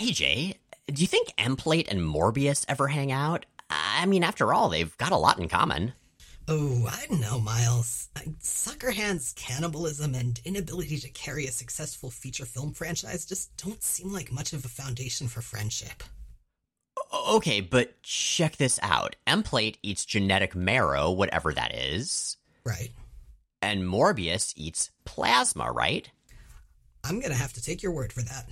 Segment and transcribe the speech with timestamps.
[0.00, 0.54] Hey, Jay,
[0.86, 3.44] do you think Emplate and Morbius ever hang out?
[3.68, 5.92] I mean, after all, they've got a lot in common.
[6.48, 8.08] Oh, I don't know, Miles.
[8.38, 14.10] Sucker Hand's cannibalism and inability to carry a successful feature film franchise just don't seem
[14.10, 16.02] like much of a foundation for friendship.
[17.28, 19.16] Okay, but check this out.
[19.26, 22.38] Emplate eats genetic marrow, whatever that is.
[22.64, 22.92] Right.
[23.60, 26.10] And Morbius eats plasma, right?
[27.04, 28.48] I'm gonna have to take your word for that.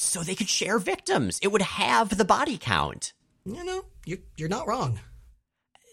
[0.00, 1.40] So they could share victims.
[1.42, 3.12] It would have the body count.
[3.44, 5.00] You know, you're, you're not wrong.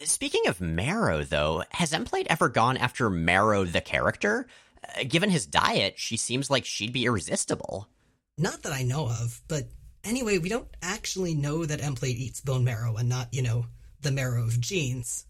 [0.03, 4.45] Speaking of Marrow, though, has Emplate ever gone after Marrow the character?
[4.83, 7.89] Uh, given his diet, she seems like she'd be irresistible.
[8.37, 9.69] Not that I know of, but
[10.03, 13.65] anyway, we don't actually know that Emplate eats bone marrow and not, you know,
[14.01, 15.25] the marrow of genes,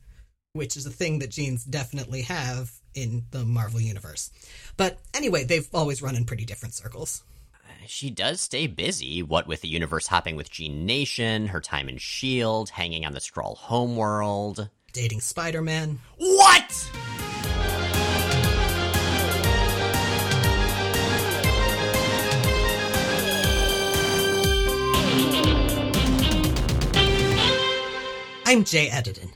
[0.52, 4.32] which is a thing that genes definitely have in the Marvel Universe.
[4.76, 7.24] But anyway, they've always run in pretty different circles.
[7.88, 11.96] She does stay busy, what with the universe hopping with Gene Nation, her time in
[11.96, 14.70] S.H.I.E.L.D., hanging on the Skrull homeworld.
[14.94, 16.00] Dating Spider Man.
[16.18, 16.92] What?!
[28.48, 29.32] I'm Jay Edidin.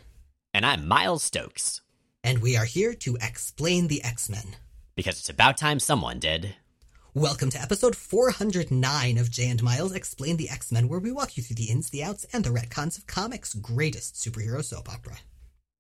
[0.54, 1.82] And I'm Miles Stokes.
[2.24, 4.56] And we are here to explain the X Men.
[4.96, 6.56] Because it's about time someone did.
[7.16, 11.38] Welcome to episode 409 of Jay and Miles Explain the X Men, where we walk
[11.38, 15.18] you through the ins, the outs, and the retcons of comics' greatest superhero soap opera.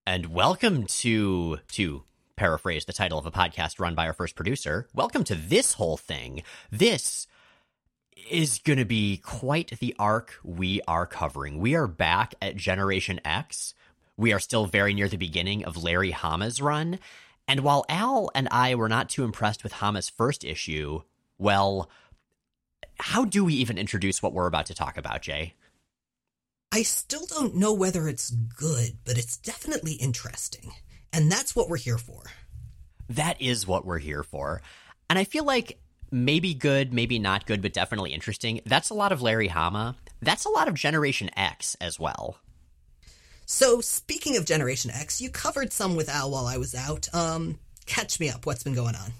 [0.07, 2.03] And welcome to, to
[2.35, 5.97] paraphrase the title of a podcast run by our first producer, welcome to this whole
[5.97, 6.41] thing.
[6.71, 7.27] This
[8.31, 11.59] is going to be quite the arc we are covering.
[11.59, 13.75] We are back at Generation X.
[14.17, 16.97] We are still very near the beginning of Larry Hama's run.
[17.47, 21.03] And while Al and I were not too impressed with Hama's first issue,
[21.39, 21.89] well,
[22.99, 25.55] how do we even introduce what we're about to talk about, Jay?
[26.71, 30.71] I still don't know whether it's good, but it's definitely interesting.
[31.11, 32.23] And that's what we're here for.
[33.09, 34.61] That is what we're here for.
[35.09, 35.79] And I feel like
[36.11, 38.61] maybe good, maybe not good, but definitely interesting.
[38.65, 39.95] That's a lot of Larry Hama.
[40.21, 42.37] That's a lot of Generation X as well.
[43.47, 47.11] So, speaking of Generation X, you covered some with Al while I was out.
[47.15, 47.57] Um,
[47.87, 48.45] catch me up.
[48.45, 49.11] What's been going on?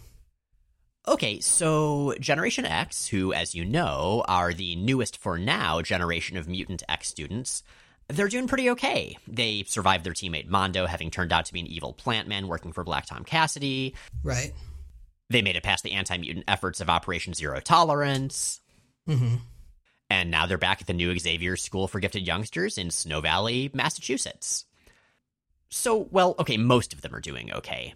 [1.07, 6.47] Okay, so Generation X, who, as you know, are the newest for now generation of
[6.47, 7.63] Mutant X students,
[8.09, 9.17] they're doing pretty okay.
[9.27, 12.73] They survived their teammate Mondo having turned out to be an evil plant man working
[12.73, 13.95] for Black Tom Cassidy.
[14.23, 14.51] Right.
[15.29, 18.59] They made it past the anti mutant efforts of Operation Zero Tolerance.
[19.07, 19.35] Mm-hmm.
[20.09, 23.69] And now they're back at the new Xavier School for Gifted Youngsters in Snow Valley,
[23.73, 24.65] Massachusetts.
[25.69, 27.93] So, well, okay, most of them are doing okay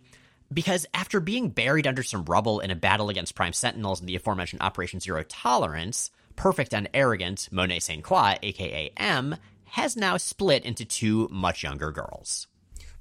[0.54, 4.16] because after being buried under some rubble in a battle against Prime Sentinels in the
[4.16, 8.04] aforementioned Operation Zero Tolerance, perfect and arrogant Monet St.
[8.04, 12.48] Croix, aka M, has now split into two much younger girls.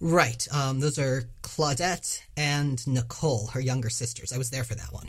[0.01, 0.49] Right.
[0.53, 4.33] Um, those are Claudette and Nicole, her younger sisters.
[4.33, 5.09] I was there for that one.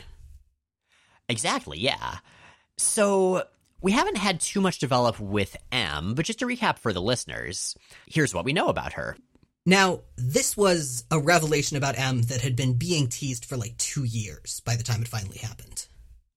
[1.28, 2.18] Exactly, yeah.
[2.76, 3.44] So
[3.80, 7.76] we haven't had too much develop with M, but just to recap for the listeners,
[8.06, 9.16] here's what we know about her.
[9.66, 14.04] Now, this was a revelation about M that had been being teased for like two
[14.04, 15.86] years by the time it finally happened.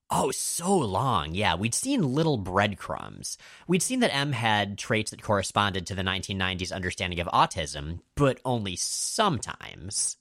[0.10, 1.34] Oh, so long.
[1.34, 3.38] Yeah, we'd seen little breadcrumbs.
[3.68, 8.40] We'd seen that M had traits that corresponded to the 1990s understanding of autism, but
[8.46, 10.16] only sometimes.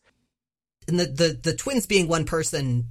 [0.89, 2.89] And the, the, the twins being one person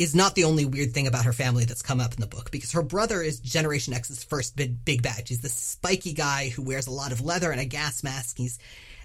[0.00, 2.50] is not the only weird thing about her family that's come up in the book,
[2.50, 5.28] because her brother is Generation X's first big, big bad.
[5.28, 8.36] He's this spiky guy who wears a lot of leather and a gas mask.
[8.36, 8.58] He's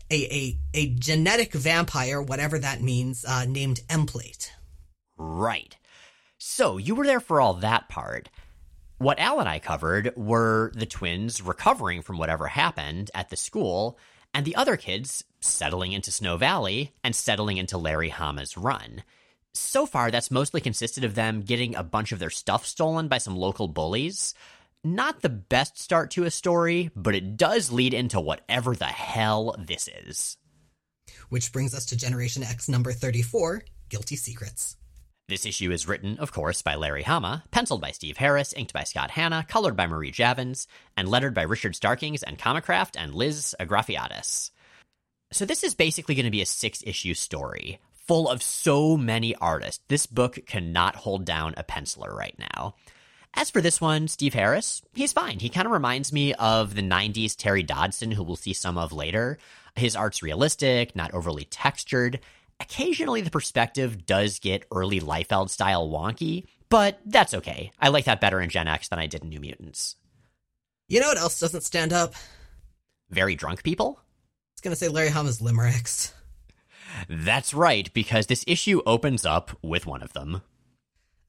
[0.09, 4.51] a, a, a genetic vampire, whatever that means, uh, named Emplate.
[5.17, 5.75] Right.
[6.37, 8.29] So you were there for all that part.
[8.99, 13.97] What Al and I covered were the twins recovering from whatever happened at the school,
[14.33, 19.03] and the other kids settling into Snow Valley and settling into Larry Hama's run.
[19.53, 23.17] So far, that's mostly consisted of them getting a bunch of their stuff stolen by
[23.17, 24.33] some local bullies,
[24.83, 29.55] not the best start to a story, but it does lead into whatever the hell
[29.59, 30.37] this is.
[31.29, 34.77] Which brings us to Generation X number 34 Guilty Secrets.
[35.29, 38.85] This issue is written, of course, by Larry Hama, penciled by Steve Harris, inked by
[38.85, 43.53] Scott Hanna, colored by Marie Javins, and lettered by Richard Starkings and Comicraft and Liz
[43.59, 44.51] Agrafiatis.
[45.33, 49.35] So this is basically going to be a six issue story, full of so many
[49.35, 49.83] artists.
[49.89, 52.75] This book cannot hold down a penciler right now.
[53.39, 55.37] As for this one, Steve Harris, he's fine.
[55.37, 58.91] He kind of reminds me of the 90s Terry Dodson, who we'll see some of
[58.91, 59.37] later.
[59.75, 62.19] His art's realistic, not overly textured.
[62.59, 67.71] Occasionally, the perspective does get early Liefeld style wonky, But that's okay.
[67.79, 69.95] I like that better in Gen X than I did in New Mutants.
[70.89, 72.13] You know what else doesn't stand up?
[73.09, 73.99] Very drunk people?
[73.99, 74.01] I
[74.55, 76.13] was gonna say Larry Hama's limericks.
[77.07, 80.41] That's right, because this issue opens up with one of them.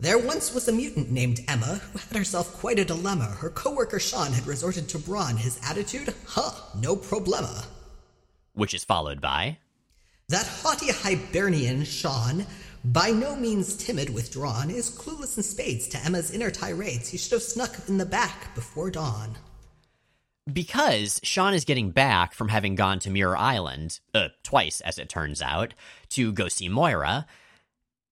[0.01, 3.25] There once was a mutant named Emma who had herself quite a dilemma.
[3.25, 5.37] Her coworker Sean had resorted to brawn.
[5.37, 6.15] His attitude?
[6.25, 7.67] Huh, no problema.
[8.53, 9.59] Which is followed by.
[10.29, 12.47] That haughty Hibernian, Sean,
[12.85, 17.09] by no means timid withdrawn, is clueless in spades to Emma's inner tirades.
[17.09, 19.37] He should have snuck in the back before dawn.
[20.51, 25.09] Because Sean is getting back from having gone to Muir Island, uh, twice as it
[25.09, 25.75] turns out,
[26.11, 27.27] to go see Moira,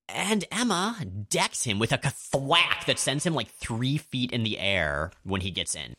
[0.09, 0.99] and Emma
[1.29, 5.41] decks him with a thwack that sends him like three feet in the air when
[5.41, 5.95] he gets in.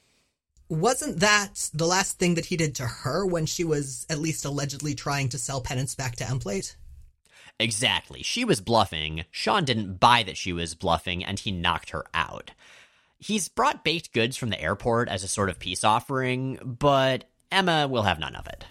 [0.69, 4.43] Wasn't that the last thing that he did to her when she was at least
[4.43, 6.75] allegedly trying to sell penance back to Emplate?
[7.59, 8.21] Exactly.
[8.21, 9.25] She was bluffing.
[9.31, 12.51] Sean didn't buy that she was bluffing, and he knocked her out.
[13.17, 17.87] He's brought baked goods from the airport as a sort of peace offering, but Emma
[17.87, 18.65] will have none of it.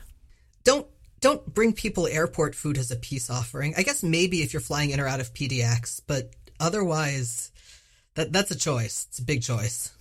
[1.20, 3.74] Don't bring people airport food as a peace offering.
[3.76, 6.30] I guess maybe if you're flying in or out of PDX, but
[6.60, 7.50] otherwise
[8.14, 9.06] that that's a choice.
[9.08, 9.92] It's a big choice.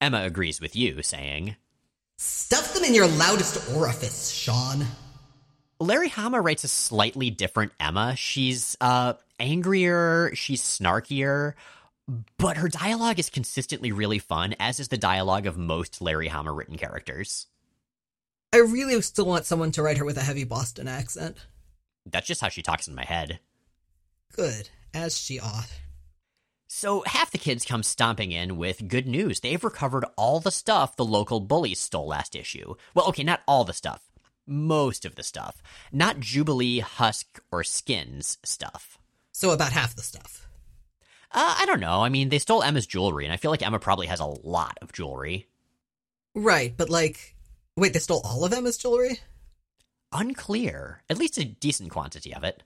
[0.00, 1.56] Emma agrees with you, saying,
[2.18, 4.84] Stuff them in your loudest orifice, Sean.
[5.78, 8.16] Larry Hama writes a slightly different Emma.
[8.16, 11.54] She's uh angrier, she's snarkier,
[12.38, 16.52] but her dialogue is consistently really fun, as is the dialogue of most Larry Hama
[16.52, 17.46] written characters.
[18.52, 21.36] I really still want someone to write her with a heavy Boston accent.
[22.04, 23.40] That's just how she talks in my head.
[24.32, 25.80] Good, as she ought.
[26.68, 29.40] So, half the kids come stomping in with good news.
[29.40, 32.74] They've recovered all the stuff the local bullies stole last issue.
[32.94, 34.10] Well, okay, not all the stuff.
[34.46, 35.62] Most of the stuff.
[35.92, 38.98] Not Jubilee, Husk, or Skins stuff.
[39.32, 40.48] So, about half the stuff.
[41.30, 42.02] Uh, I don't know.
[42.02, 44.78] I mean, they stole Emma's jewelry, and I feel like Emma probably has a lot
[44.82, 45.46] of jewelry.
[46.34, 47.35] Right, but like,
[47.76, 49.20] wait, they stole all of Emma's jewelry?
[50.12, 51.02] Unclear.
[51.10, 52.62] At least a decent quantity of it.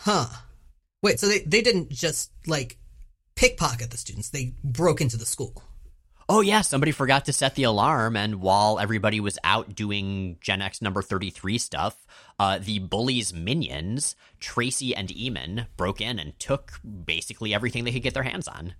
[0.00, 0.26] Huh.
[1.02, 2.78] Wait, so they, they didn't just, like,
[3.34, 5.62] pickpocket the students, they broke into the school.
[6.28, 10.62] Oh, yeah, somebody forgot to set the alarm, and while everybody was out doing Gen
[10.62, 12.06] X number 33 stuff,
[12.38, 18.04] uh, the bullies' minions, Tracy and Eamon, broke in and took basically everything they could
[18.04, 18.74] get their hands on.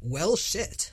[0.00, 0.92] Well, shit.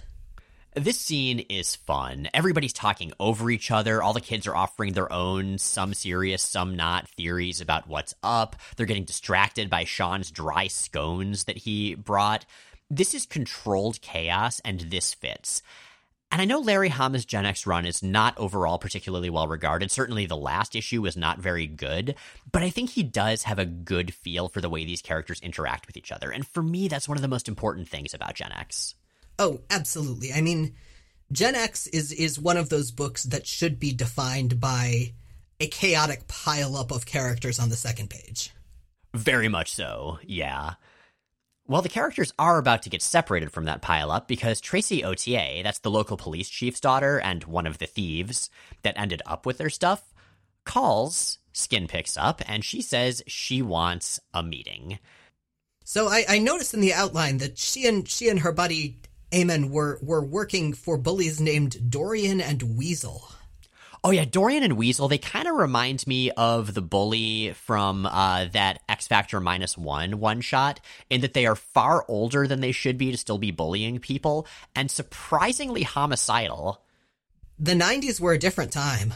[0.76, 2.30] This scene is fun.
[2.32, 4.04] Everybody's talking over each other.
[4.04, 8.56] All the kids are offering their own, some serious, some not, theories about what's up.
[8.76, 12.46] They're getting distracted by Sean's dry scones that he brought.
[12.88, 15.64] This is controlled chaos, and this fits.
[16.32, 19.90] And I know Larry Hama's Gen X run is not overall particularly well regarded.
[19.90, 22.14] Certainly the last issue was not very good,
[22.52, 25.88] but I think he does have a good feel for the way these characters interact
[25.88, 26.30] with each other.
[26.30, 28.94] And for me, that's one of the most important things about Gen X.
[29.40, 30.34] Oh, absolutely.
[30.34, 30.76] I mean,
[31.32, 35.14] Gen X is is one of those books that should be defined by
[35.60, 38.52] a chaotic pileup of characters on the second page.
[39.14, 40.74] Very much so, yeah.
[41.68, 45.80] Well, the characters are about to get separated from that pileup because Tracy Authier, that's
[45.80, 48.50] the local police chief's daughter and one of the thieves
[48.82, 50.14] that ended up with their stuff,
[50.66, 55.00] calls, Skin picks up, and she says she wants a meeting.
[55.84, 58.98] So I, I noticed in the outline that she and she and her buddy
[59.32, 63.30] Eamon were were working for bullies named Dorian and Weasel.
[64.02, 68.46] Oh yeah, Dorian and Weasel, they kind of remind me of the bully from uh,
[68.54, 72.72] that X Factor minus one one shot, in that they are far older than they
[72.72, 76.82] should be to still be bullying people, and surprisingly homicidal.
[77.60, 79.14] The 90s were a different time.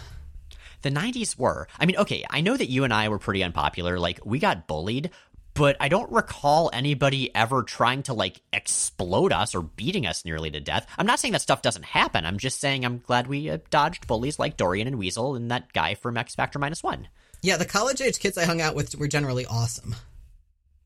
[0.82, 1.70] The 90s were.
[1.80, 3.98] I mean, okay, I know that you and I were pretty unpopular.
[3.98, 5.12] Like, we got bullied,
[5.54, 10.50] but I don't recall anybody ever trying to like explode us or beating us nearly
[10.52, 10.88] to death.
[10.98, 12.26] I'm not saying that stuff doesn't happen.
[12.26, 15.74] I'm just saying I'm glad we uh, dodged bullies like Dorian and Weasel and that
[15.74, 17.08] guy from X Factor minus one.
[17.42, 19.96] Yeah, the college age kids I hung out with were generally awesome.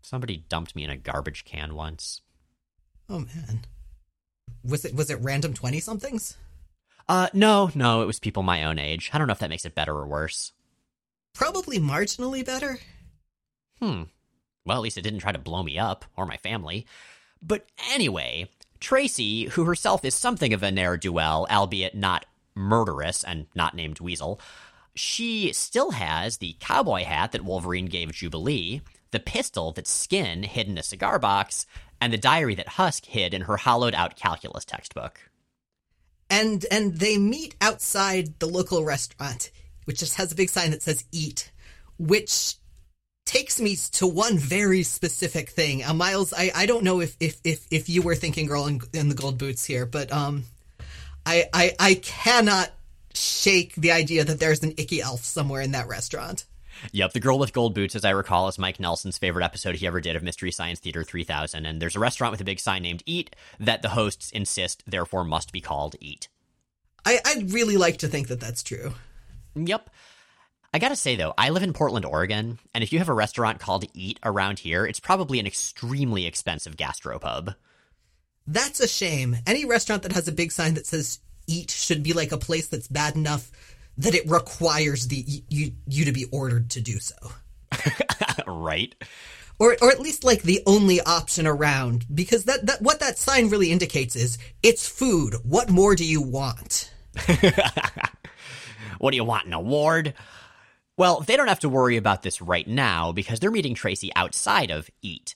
[0.01, 2.21] Somebody dumped me in a garbage can once.
[3.09, 3.65] Oh man,
[4.63, 6.37] was it was it random twenty somethings?
[7.09, 9.11] Uh, no, no, it was people my own age.
[9.13, 10.51] I don't know if that makes it better or worse.
[11.33, 12.79] Probably marginally better.
[13.81, 14.03] Hmm.
[14.67, 16.85] Well, at least it didn't try to blow me up or my family.
[17.41, 23.23] But anyway, Tracy, who herself is something of a ne'er do well, albeit not murderous
[23.23, 24.39] and not named Weasel,
[24.93, 28.81] she still has the cowboy hat that Wolverine gave Jubilee,
[29.11, 31.65] the pistol that Skin hid in a cigar box,
[32.01, 35.29] and the diary that Husk hid in her hollowed out calculus textbook.
[36.29, 39.49] And and they meet outside the local restaurant,
[39.85, 41.51] which just has a big sign that says eat,
[41.97, 42.55] which
[43.27, 45.83] takes me to one very specific thing.
[45.83, 48.81] Uh, Miles, I, I don't know if, if, if, if you were thinking girl in,
[48.93, 50.45] in the gold boots here, but um,
[51.25, 52.71] I, I I cannot
[53.13, 56.45] shake the idea that there's an icky elf somewhere in that restaurant.
[56.91, 59.87] Yep, the girl with gold boots, as I recall, is Mike Nelson's favorite episode he
[59.87, 61.65] ever did of Mystery Science Theater 3000.
[61.65, 65.23] And there's a restaurant with a big sign named Eat that the hosts insist, therefore,
[65.23, 66.27] must be called Eat.
[67.05, 68.93] I, I'd really like to think that that's true.
[69.55, 69.89] Yep.
[70.73, 73.59] I gotta say though, I live in Portland, Oregon, and if you have a restaurant
[73.59, 77.55] called Eat around here, it's probably an extremely expensive gastropub.
[78.45, 79.37] That's a shame.
[79.45, 82.67] Any restaurant that has a big sign that says eat should be like a place
[82.67, 83.51] that's bad enough
[83.97, 87.15] that it requires the you you to be ordered to do so.
[88.47, 88.93] right.
[89.59, 93.49] Or or at least like the only option around because that, that what that sign
[93.49, 95.35] really indicates is it's food.
[95.43, 96.91] What more do you want?
[98.99, 100.13] what do you want an award?
[100.97, 104.71] Well, they don't have to worry about this right now because they're meeting Tracy outside
[104.71, 105.35] of Eat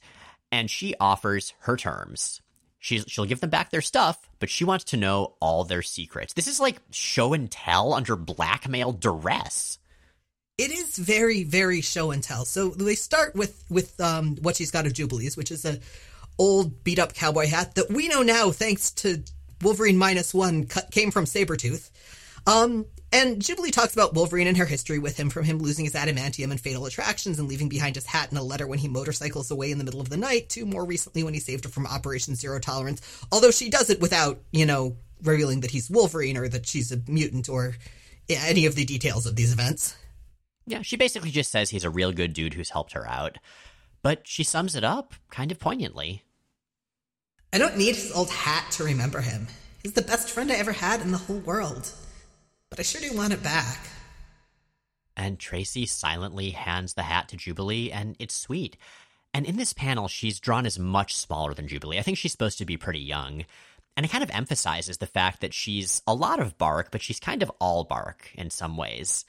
[0.52, 2.42] and she offers her terms.
[2.80, 6.34] She's, she'll give them back their stuff, but she wants to know all their secrets.
[6.34, 9.78] This is like show and tell under blackmail duress.
[10.58, 12.44] It is very, very show and tell.
[12.44, 15.80] So they start with with um, what she's got of Jubilee's, which is a
[16.38, 19.24] old beat up cowboy hat that we know now, thanks to
[19.62, 21.90] Wolverine minus one, came from Sabretooth.
[22.48, 25.96] Um, and Jubilee talks about Wolverine and her history with him, from him losing his
[25.96, 29.52] adamantium and fatal attractions and leaving behind his hat and a letter when he motorcycles
[29.52, 31.86] away in the middle of the night, to more recently when he saved her from
[31.86, 33.02] Operation Zero Tolerance.
[33.32, 37.02] Although she does it without, you know, revealing that he's Wolverine or that she's a
[37.08, 37.76] mutant or
[38.30, 39.96] any of the details of these events.
[40.66, 43.38] Yeah, she basically just says he's a real good dude who's helped her out.
[44.02, 46.24] But she sums it up kind of poignantly.
[47.52, 49.48] I don't need his old hat to remember him.
[49.84, 51.92] He's the best friend I ever had in the whole world
[52.72, 53.78] but I sure do want it back.
[55.16, 58.78] And Tracy silently hands the hat to Jubilee, and it's sweet.
[59.34, 62.00] And in this panel, she's drawn as much smaller than Jubilee.
[62.00, 63.46] I think she's supposed to be pretty young.
[63.96, 67.20] And it kind of emphasizes the fact that she's a lot of bark, but she's
[67.20, 69.26] kind of all bark in some ways.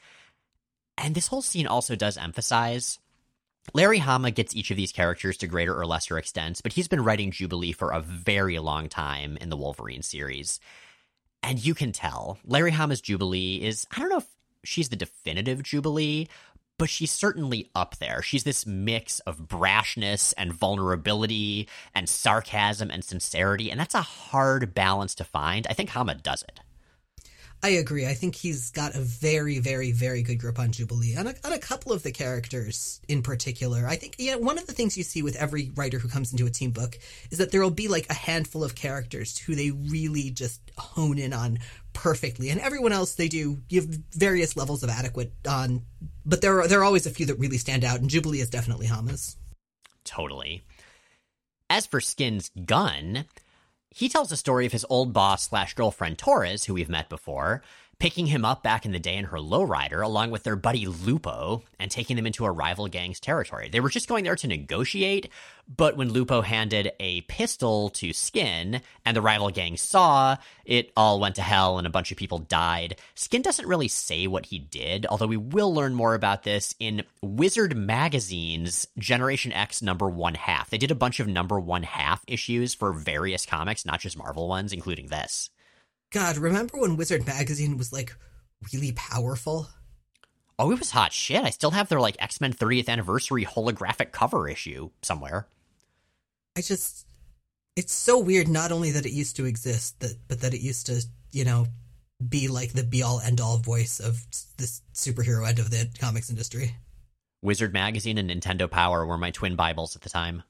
[0.97, 3.01] And this whole scene also does emphasize
[3.75, 7.05] Larry Hama gets each of these characters to greater or lesser extents, but he's been
[7.05, 10.61] writing Jubilee for a very long time in the Wolverine series.
[11.43, 14.29] And you can tell Larry Hama's Jubilee is, I don't know if
[14.65, 16.29] she's the definitive Jubilee,
[16.79, 18.23] but she's certainly up there.
[18.23, 24.75] She's this mix of brashness and vulnerability and sarcasm and sincerity, and that's a hard
[24.75, 25.67] balance to find.
[25.69, 26.61] I think Hama does it.
[27.65, 28.07] I agree.
[28.07, 31.53] I think he's got a very, very, very good grip on Jubilee and a, on
[31.53, 33.87] a couple of the characters in particular.
[33.87, 36.45] I think yeah, one of the things you see with every writer who comes into
[36.47, 36.99] a team book
[37.31, 41.19] is that there will be like a handful of characters who they really just hone
[41.19, 41.61] in on
[41.93, 45.83] perfectly, and everyone else they do give various levels of adequate on.
[46.27, 48.51] But there are there are always a few that really stand out, and Jubilee is
[48.51, 49.37] definitely Hama's.
[50.05, 50.65] Totally.
[51.71, 53.25] As for Skin's gun,
[53.95, 57.63] he tells a story of his old boss slash girlfriend Torres, who we've met before,
[58.03, 61.63] picking him up back in the day in her lowrider along with their buddy Lupo
[61.79, 63.69] and taking them into a rival gang's territory.
[63.69, 65.29] They were just going there to negotiate,
[65.77, 71.21] but when Lupo handed a pistol to Skin and the rival gang saw, it all
[71.21, 72.97] went to hell and a bunch of people died.
[73.15, 77.05] Skin doesn't really say what he did, although we will learn more about this in
[77.23, 80.71] Wizard Magazine's Generation X number one half.
[80.71, 84.49] They did a bunch of number one half issues for various comics, not just Marvel
[84.49, 85.51] ones, including this.
[86.13, 88.15] God, remember when Wizard Magazine was like
[88.73, 89.69] really powerful?
[90.59, 91.43] Oh, it was hot shit.
[91.43, 95.47] I still have their like X Men 30th anniversary holographic cover issue somewhere.
[96.57, 97.07] I just,
[97.77, 98.47] it's so weird.
[98.47, 101.03] Not only that it used to exist, that but that it used to,
[101.33, 101.67] you know,
[102.29, 104.25] be like the be all end all voice of
[104.59, 106.77] this superhero end of the comics industry.
[107.43, 110.43] Wizard Magazine and Nintendo Power were my twin Bibles at the time.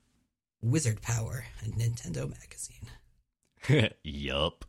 [0.61, 3.93] Wizard Power and Nintendo Magazine.
[4.03, 4.65] yup.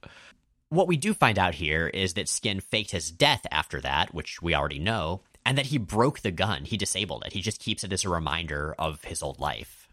[0.73, 4.41] What we do find out here is that Skin faked his death after that, which
[4.41, 6.65] we already know, and that he broke the gun.
[6.65, 7.33] He disabled it.
[7.33, 9.87] He just keeps it as a reminder of his old life.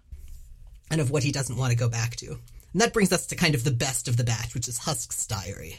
[0.91, 2.29] And of what he doesn't want to go back to.
[2.29, 5.27] And that brings us to kind of the best of the batch, which is Husk's
[5.27, 5.77] diary.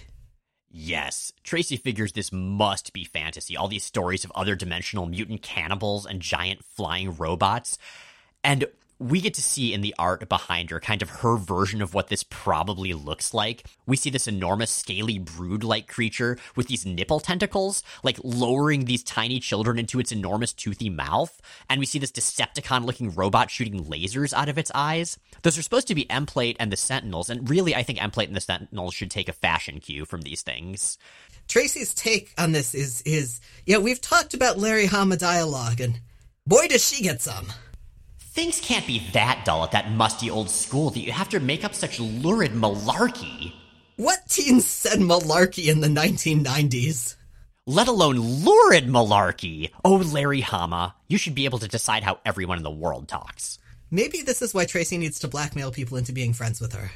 [0.69, 3.57] Yes, Tracy figures this must be fantasy.
[3.57, 7.79] All these stories of other dimensional mutant cannibals and giant flying robots.
[8.43, 8.65] And
[9.01, 12.09] we get to see in the art behind her kind of her version of what
[12.09, 13.65] this probably looks like.
[13.85, 19.03] We see this enormous, scaly, brood like creature with these nipple tentacles, like lowering these
[19.03, 21.41] tiny children into its enormous, toothy mouth.
[21.69, 25.17] And we see this Decepticon looking robot shooting lasers out of its eyes.
[25.41, 28.35] Those are supposed to be Emplate and the Sentinels, and really, I think Emplate and
[28.35, 30.97] the Sentinels should take a fashion cue from these things.
[31.47, 35.99] Tracy's take on this is is yeah, we've talked about Larry Hama dialogue and
[36.47, 37.47] Boy, does she get some.
[38.33, 41.65] Things can't be that dull at that musty old school that you have to make
[41.65, 43.51] up such lurid malarkey.
[43.97, 47.17] What teens said malarkey in the 1990s?
[47.67, 49.71] Let alone lurid malarkey.
[49.83, 53.59] Oh, Larry Hama, you should be able to decide how everyone in the world talks.
[53.91, 56.89] Maybe this is why Tracy needs to blackmail people into being friends with her.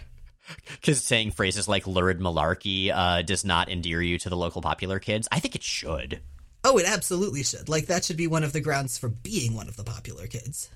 [0.72, 5.00] Because saying phrases like lurid malarkey uh, does not endear you to the local popular
[5.00, 5.28] kids.
[5.34, 6.22] I think it should.
[6.64, 7.68] Oh, it absolutely should.
[7.68, 10.70] Like, that should be one of the grounds for being one of the popular kids.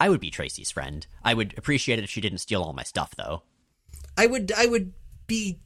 [0.00, 1.06] I would be Tracy's friend.
[1.22, 3.42] I would appreciate it if she didn't steal all my stuff, though.
[4.16, 4.94] I would, I would
[5.26, 5.60] be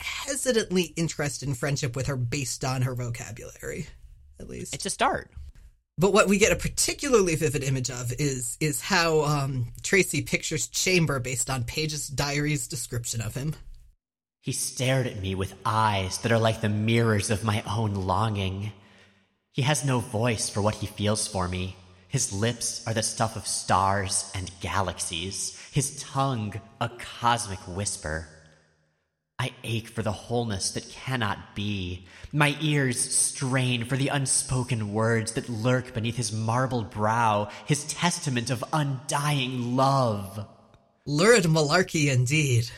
[0.00, 3.86] hesitantly interested in friendship with her based on her vocabulary,
[4.38, 4.74] at least.
[4.74, 5.30] It's a start.
[5.96, 10.66] But what we get a particularly vivid image of is is how um, Tracy pictures
[10.66, 13.54] Chamber based on Paige's diary's description of him.
[14.40, 18.72] He stared at me with eyes that are like the mirrors of my own longing.
[19.52, 21.76] He has no voice for what he feels for me.
[22.14, 28.28] His lips are the stuff of stars and galaxies, his tongue a cosmic whisper.
[29.36, 32.06] I ache for the wholeness that cannot be.
[32.32, 38.48] My ears strain for the unspoken words that lurk beneath his marble brow, his testament
[38.48, 40.46] of undying love.
[41.06, 42.70] Lurid malarkey indeed.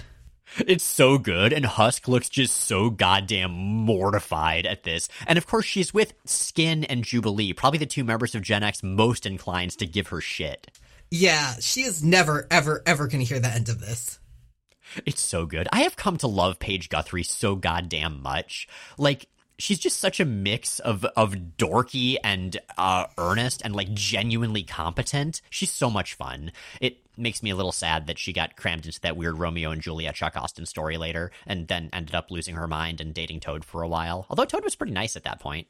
[0.67, 5.09] It's so good, and Husk looks just so goddamn mortified at this.
[5.27, 8.83] And of course, she's with Skin and Jubilee, probably the two members of Gen X
[8.83, 10.69] most inclined to give her shit.
[11.11, 14.19] Yeah, she is never, ever, ever going to hear the end of this.
[15.05, 15.69] It's so good.
[15.73, 18.69] I have come to love Paige Guthrie so goddamn much.
[18.97, 24.63] Like, she's just such a mix of of dorky and uh, earnest and like genuinely
[24.63, 25.41] competent.
[25.51, 26.53] She's so much fun.
[26.81, 29.83] It makes me a little sad that she got crammed into that weird Romeo and
[29.83, 33.65] Juliet Chuck Austin story later, and then ended up losing her mind and dating Toad
[33.65, 34.27] for a while.
[34.29, 35.67] Although Toad was pretty nice at that point.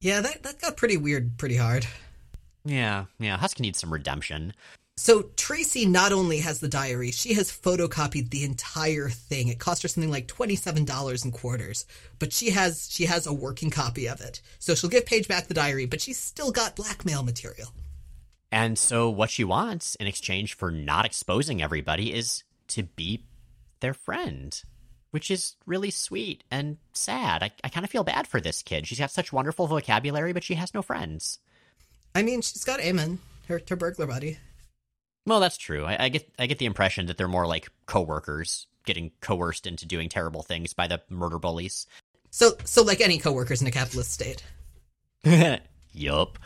[0.00, 1.86] Yeah, that that got pretty weird, pretty hard.
[2.64, 3.36] Yeah, yeah.
[3.36, 4.54] Husky needs some redemption.
[4.96, 9.48] So Tracy not only has the diary, she has photocopied the entire thing.
[9.48, 11.84] It cost her something like twenty-seven dollars in quarters,
[12.18, 14.40] but she has she has a working copy of it.
[14.60, 17.72] So she'll give Paige back the diary, but she's still got blackmail material.
[18.54, 23.24] And so what she wants in exchange for not exposing everybody is to be
[23.80, 24.62] their friend,
[25.10, 27.42] which is really sweet and sad.
[27.42, 28.86] I, I kind of feel bad for this kid.
[28.86, 31.40] She's got such wonderful vocabulary, but she has no friends.
[32.14, 34.38] I mean, she's got Eamon, her her burglar buddy.
[35.26, 35.84] Well, that's true.
[35.84, 39.84] I, I, get I get the impression that they're more like coworkers getting coerced into
[39.84, 41.88] doing terrible things by the murder bullies.
[42.30, 44.44] So so like any coworkers in a capitalist state.
[45.92, 46.38] yup.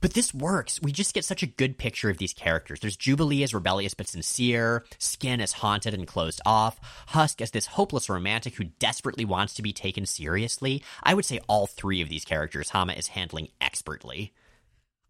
[0.00, 0.80] But this works.
[0.80, 2.80] We just get such a good picture of these characters.
[2.80, 7.66] There's Jubilee as rebellious but sincere, Skin as haunted and closed off, Husk as this
[7.66, 10.82] hopeless romantic who desperately wants to be taken seriously.
[11.02, 14.32] I would say all three of these characters Hama is handling expertly.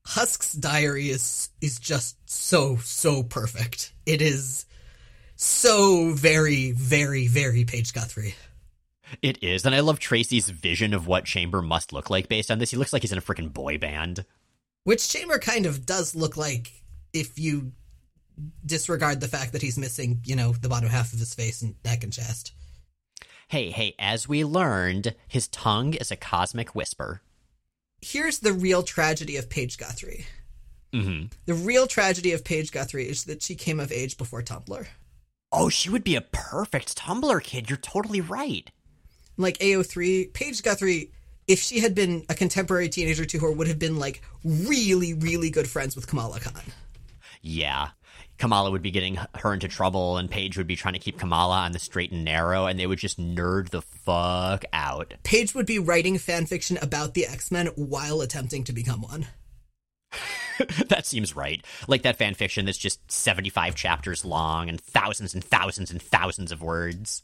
[0.07, 3.92] Husk's diary is is just so so perfect.
[4.07, 4.64] It is
[5.37, 8.35] so very very very Paige Guthrie.
[9.22, 12.59] It is, and I love Tracy's vision of what Chamber must look like based on
[12.59, 12.70] this.
[12.70, 14.24] He looks like he's in a freaking boy band.
[14.85, 16.73] Which Chamber kind of does look like
[17.12, 17.73] if you
[18.64, 21.75] disregard the fact that he's missing, you know, the bottom half of his face and
[21.85, 22.53] neck and chest.
[23.49, 27.23] Hey, hey, as we learned, his tongue is a cosmic whisper.
[28.01, 30.27] Here's the real tragedy of Paige Guthrie.
[30.93, 31.27] Mm-hmm.
[31.47, 34.87] The real tragedy of Paige Guthrie is that she came of age before Tumblr.
[35.51, 37.69] Oh, she would be a perfect Tumblr kid.
[37.69, 38.71] You're totally right.
[39.37, 41.12] Like AO3, Paige Guthrie
[41.49, 45.51] if she had been a contemporary teenager to her, would have been like really, really
[45.51, 46.63] good friends with Kamala Khan.
[47.41, 47.89] Yeah.
[48.37, 51.57] Kamala would be getting her into trouble, and Paige would be trying to keep Kamala
[51.57, 55.15] on the straight and narrow, and they would just nerd the fuck out.
[55.25, 59.27] Paige would be writing fan fiction about the X Men while attempting to become one.
[60.89, 61.65] that seems right.
[61.89, 66.53] Like that fan fiction that's just 75 chapters long and thousands and thousands and thousands
[66.53, 67.23] of words.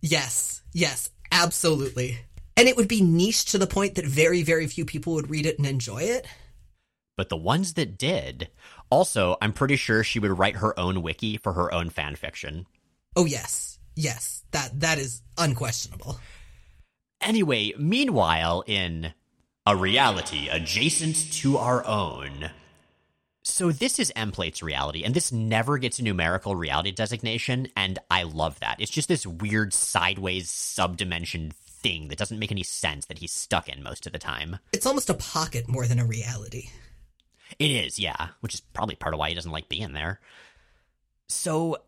[0.00, 2.20] Yes, yes, absolutely
[2.60, 5.46] and it would be niche to the point that very, very few people would read
[5.46, 6.26] it and enjoy it.
[7.16, 8.50] But the ones that did,
[8.90, 12.66] also, I'm pretty sure she would write her own wiki for her own fan fiction.
[13.16, 16.20] Oh yes, yes, that that is unquestionable.
[17.22, 19.14] Anyway, meanwhile, in
[19.64, 22.50] a reality adjacent to our own.
[23.42, 28.24] So this is Emplate's reality, and this never gets a numerical reality designation, and I
[28.24, 28.76] love that.
[28.80, 33.68] It's just this weird sideways subdimension thing that doesn't make any sense that he's stuck
[33.68, 34.58] in most of the time.
[34.72, 36.70] It's almost a pocket more than a reality.
[37.58, 40.20] It is, yeah, which is probably part of why he doesn't like being there.
[41.28, 41.78] So,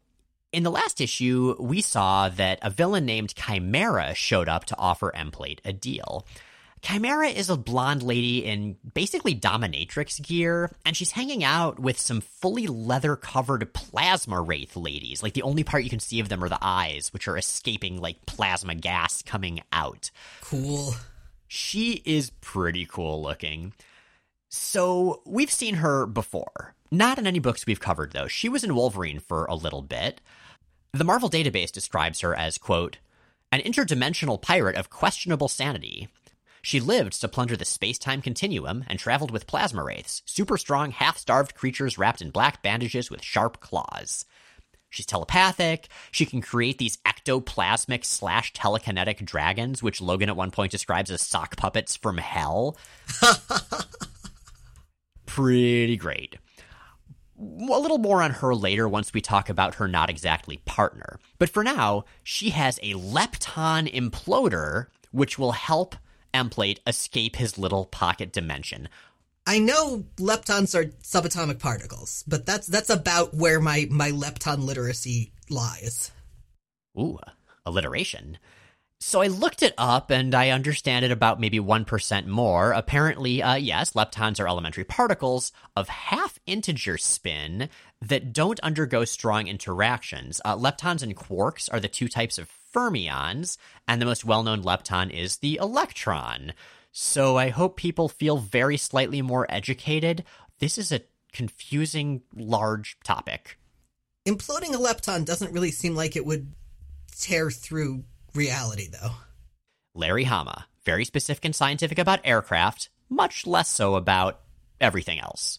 [0.53, 5.13] in the last issue, we saw that a villain named Chimera showed up to offer
[5.15, 6.27] Emplate a deal.
[6.83, 12.21] Chimera is a blonde lady in basically dominatrix gear, and she's hanging out with some
[12.21, 15.23] fully leather covered plasma wraith ladies.
[15.23, 18.01] Like the only part you can see of them are the eyes, which are escaping
[18.01, 20.11] like plasma gas coming out.
[20.41, 20.97] Cool.
[21.47, 23.75] She is pretty cool looking.
[24.49, 26.75] So we've seen her before.
[26.91, 28.27] Not in any books we've covered, though.
[28.27, 30.21] She was in Wolverine for a little bit.
[30.93, 32.99] The Marvel database describes her as, quote,
[33.51, 36.09] an interdimensional pirate of questionable sanity.
[36.63, 40.93] She lived to plunder the space time continuum and traveled with plasma wraiths, super strong,
[40.93, 44.25] half starved creatures wrapped in black bandages with sharp claws.
[44.89, 45.89] She's telepathic.
[46.13, 51.23] She can create these ectoplasmic slash telekinetic dragons, which Logan at one point describes as
[51.23, 52.77] sock puppets from hell.
[55.27, 56.37] Pretty great
[57.43, 61.19] a little more on her later once we talk about her not exactly partner.
[61.39, 65.97] But for now, she has a lepton imploder, which will help
[66.35, 68.89] Emplate escape his little pocket dimension.
[69.47, 75.33] I know leptons are subatomic particles, but that's that's about where my, my lepton literacy
[75.51, 76.13] lies.
[76.99, 77.19] Ooh,
[77.67, 78.39] alliteration.
[79.05, 82.71] So I looked it up and I understand it about maybe 1% more.
[82.71, 87.69] Apparently, uh, yes, leptons are elementary particles of half integer spin
[88.01, 90.41] that don't undergo strong interactions.
[90.45, 94.63] Uh, leptons and quarks are the two types of fermions, and the most well known
[94.63, 96.53] lepton is the electron.
[96.93, 100.23] So I hope people feel very slightly more educated.
[100.61, 103.59] This is a confusing, large topic.
[104.25, 106.53] Imploding a lepton doesn't really seem like it would
[107.11, 109.13] tear through reality, though.
[109.95, 114.41] Larry Hama, very specific and scientific about aircraft, much less so about
[114.81, 115.59] everything else.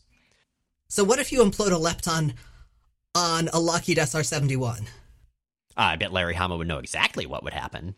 [0.87, 2.33] So, what if you implode a lepton
[3.15, 4.85] on a Lockheed SR 71?
[5.75, 7.95] Ah, I bet Larry Hama would know exactly what would happen.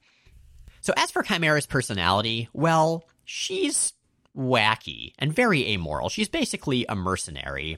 [0.81, 3.93] So, as for Chimera's personality, well, she's
[4.38, 6.09] wacky and very amoral.
[6.09, 7.77] She's basically a mercenary.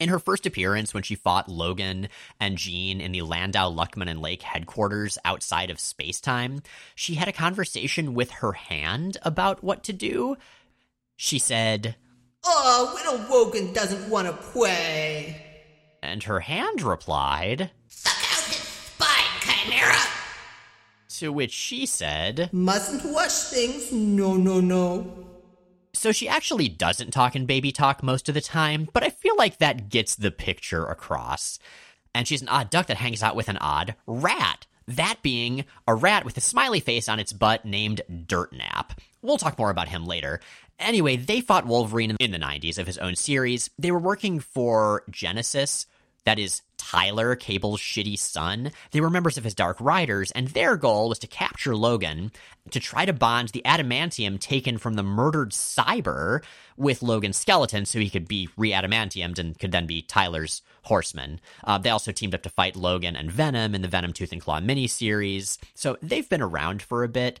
[0.00, 2.08] In her first appearance, when she fought Logan
[2.40, 7.32] and Jean in the Landau, Luckman, and Lake headquarters outside of spacetime, she had a
[7.32, 10.36] conversation with her hand about what to do.
[11.16, 11.96] She said,
[12.44, 15.40] Oh, Widow Wogan doesn't want to play.
[16.02, 19.96] And her hand replied, Suck out his spine, Chimera.
[21.18, 23.92] To which she said, Mustn't wash things.
[23.92, 25.33] No, no, no.
[26.04, 29.34] So she actually doesn't talk in baby talk most of the time, but I feel
[29.38, 31.58] like that gets the picture across.
[32.14, 34.66] And she's an odd duck that hangs out with an odd rat.
[34.86, 38.98] That being a rat with a smiley face on its butt named Dirtnap.
[39.22, 40.40] We'll talk more about him later.
[40.78, 43.70] Anyway, they fought Wolverine in the 90s of his own series.
[43.78, 45.86] They were working for Genesis,
[46.24, 48.70] that is Tyler, Cable's shitty son.
[48.90, 52.30] They were members of his Dark Riders, and their goal was to capture Logan
[52.70, 56.42] to try to bond the adamantium taken from the murdered Cyber
[56.76, 61.40] with Logan's skeleton so he could be re adamantiumed and could then be Tyler's horseman.
[61.64, 64.40] Uh, they also teamed up to fight Logan and Venom in the Venom Tooth and
[64.40, 67.40] Claw miniseries, so they've been around for a bit.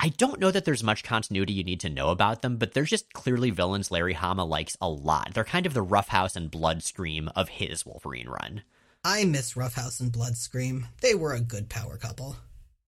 [0.00, 2.84] I don't know that there's much continuity you need to know about them, but they're
[2.84, 5.32] just clearly villains Larry Hama likes a lot.
[5.32, 8.62] They're kind of the Roughhouse and Bloodscream of his Wolverine run.
[9.04, 10.84] I miss Roughhouse and Bloodscream.
[11.00, 12.36] They were a good power couple.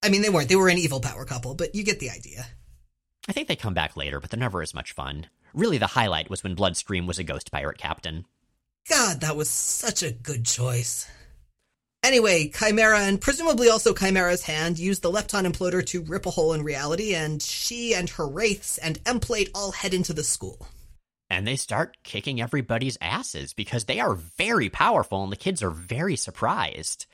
[0.03, 0.49] I mean, they weren't.
[0.49, 2.47] They were an evil power couple, but you get the idea.
[3.29, 5.29] I think they come back later, but they're never as much fun.
[5.55, 8.27] Really, the highlight was when Bloodscream was a ghost pirate captain.
[8.89, 11.09] God, that was such a good choice.
[12.05, 16.53] Anyway, Chimera and presumably also Chimera's hand use the Lepton imploder to rip a hole
[16.53, 20.69] in reality, and she and her wraiths and Emplate all head into the school.
[21.31, 25.71] And they start kicking everybody's asses because they are very powerful and the kids are
[25.71, 27.07] very surprised.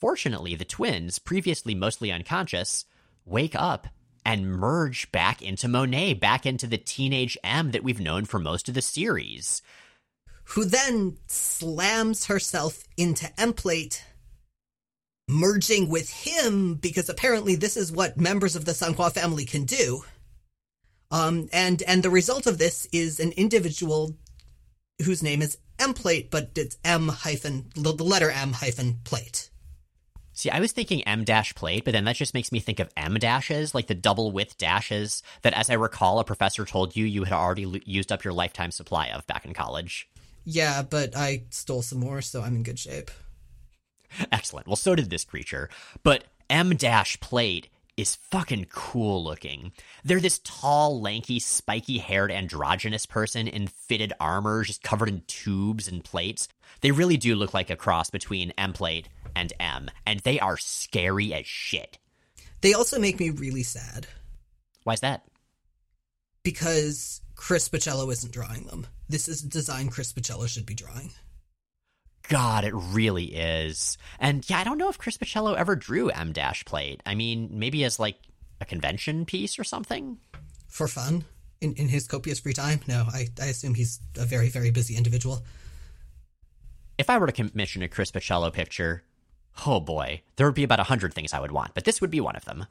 [0.00, 2.86] Fortunately, the twins, previously mostly unconscious,
[3.24, 3.86] wake up
[4.26, 8.68] and merge back into Monet, back into the teenage M that we've known for most
[8.68, 9.62] of the series
[10.50, 14.02] who then slams herself into Emplate,
[15.28, 18.96] merging with him because apparently this is what members of the St.
[18.96, 20.04] Croix family can do.
[21.10, 24.16] Um, and and the result of this is an individual
[25.04, 29.50] whose name is Emplate, but it's M hyphen the letter M hyphen plate.
[30.32, 32.90] See, I was thinking M dash plate, but then that just makes me think of
[32.96, 37.04] M dashes, like the double width dashes that, as I recall, a professor told you
[37.04, 40.08] you had already used up your lifetime supply of back in college.
[40.50, 43.10] Yeah, but I stole some more, so I'm in good shape.
[44.32, 44.66] Excellent.
[44.66, 45.68] Well, so did this creature.
[46.02, 49.72] But M Dash Plate is fucking cool looking.
[50.04, 55.86] They're this tall, lanky, spiky haired androgynous person in fitted armor, just covered in tubes
[55.86, 56.48] and plates.
[56.80, 60.56] They really do look like a cross between M Plate and M, and they are
[60.56, 61.98] scary as shit.
[62.62, 64.06] They also make me really sad.
[64.84, 65.24] Why's that?
[66.48, 68.86] because Chris Bachalo isn't drawing them.
[69.08, 71.10] This is a design Chris Bachalo should be drawing.
[72.28, 73.96] God, it really is.
[74.20, 77.02] And yeah, I don't know if Chris Bachalo ever drew M Dash Plate.
[77.06, 78.16] I mean, maybe as like
[78.60, 80.18] a convention piece or something.
[80.68, 81.24] For fun?
[81.60, 82.80] In, in his copious free time?
[82.86, 85.42] No, I, I assume he's a very, very busy individual.
[86.98, 89.02] If I were to commission a Chris Bachalo picture,
[89.66, 92.10] oh boy, there would be about a hundred things I would want, but this would
[92.10, 92.66] be one of them.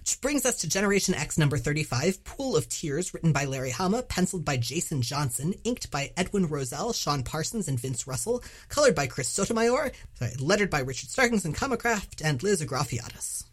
[0.00, 4.02] Which brings us to Generation X number 35, Pool of Tears, written by Larry Hama,
[4.02, 9.06] penciled by Jason Johnson, inked by Edwin Rosell, Sean Parsons, and Vince Russell, colored by
[9.06, 13.44] Chris Sotomayor, sorry, lettered by Richard Starkings and Comicraft, and Liz Agrafiatis.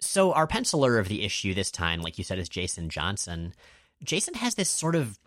[0.00, 3.54] So our penciler of the issue this time, like you said, is Jason Johnson.
[4.02, 5.18] Jason has this sort of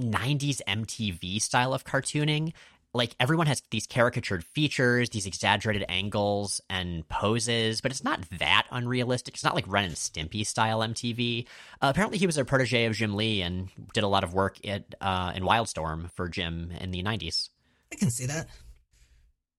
[0.00, 2.52] 90s MTV style of cartooning.
[2.94, 8.66] Like everyone has these caricatured features, these exaggerated angles and poses, but it's not that
[8.70, 9.34] unrealistic.
[9.34, 11.46] It's not like Ren and Stimpy style MTV.
[11.80, 14.58] Uh, apparently, he was a protege of Jim Lee and did a lot of work
[14.66, 17.50] at uh, in Wildstorm for Jim in the 90s.
[17.92, 18.48] I can see that.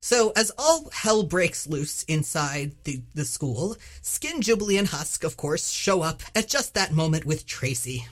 [0.02, 5.36] So, as all hell breaks loose inside the, the school, Skin, Jubilee, and Husk, of
[5.36, 8.08] course, show up at just that moment with Tracy.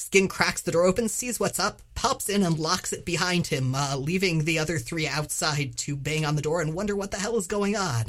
[0.00, 3.74] Skin cracks the door open, sees what's up, pops in, and locks it behind him,
[3.74, 7.18] uh, leaving the other three outside to bang on the door and wonder what the
[7.18, 8.06] hell is going on.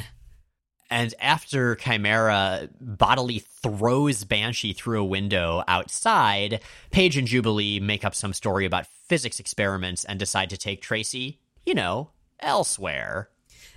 [0.90, 8.16] And after Chimera bodily throws Banshee through a window outside, Paige and Jubilee make up
[8.16, 13.28] some story about physics experiments and decide to take Tracy, you know, elsewhere.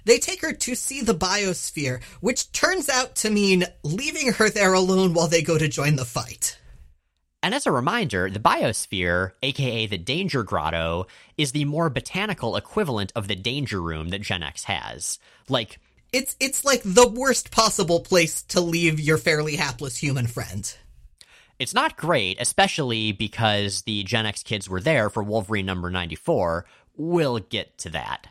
[0.05, 4.73] They take her to see the biosphere, which turns out to mean leaving her there
[4.73, 6.59] alone while they go to join the fight.
[7.45, 13.13] And as a reminder, the biosphere, aka the Danger Grotto, is the more botanical equivalent
[13.15, 15.19] of the Danger Room that Gen X has.
[15.51, 15.79] Like,
[16.11, 20.75] It's it's like the worst possible place to leave your fairly hapless human friend.
[21.59, 26.65] it's not great, especially because the Gen X kids were there for Wolverine number 94.
[26.97, 28.27] We'll get to that.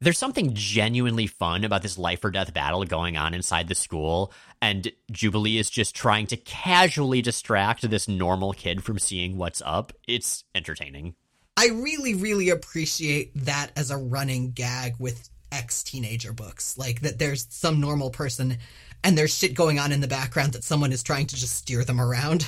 [0.00, 4.32] There's something genuinely fun about this life or death battle going on inside the school,
[4.60, 9.92] and Jubilee is just trying to casually distract this normal kid from seeing what's up.
[10.06, 11.14] It's entertaining.
[11.56, 16.76] I really, really appreciate that as a running gag with ex teenager books.
[16.78, 18.58] Like that there's some normal person
[19.04, 21.84] and there's shit going on in the background that someone is trying to just steer
[21.84, 22.46] them around.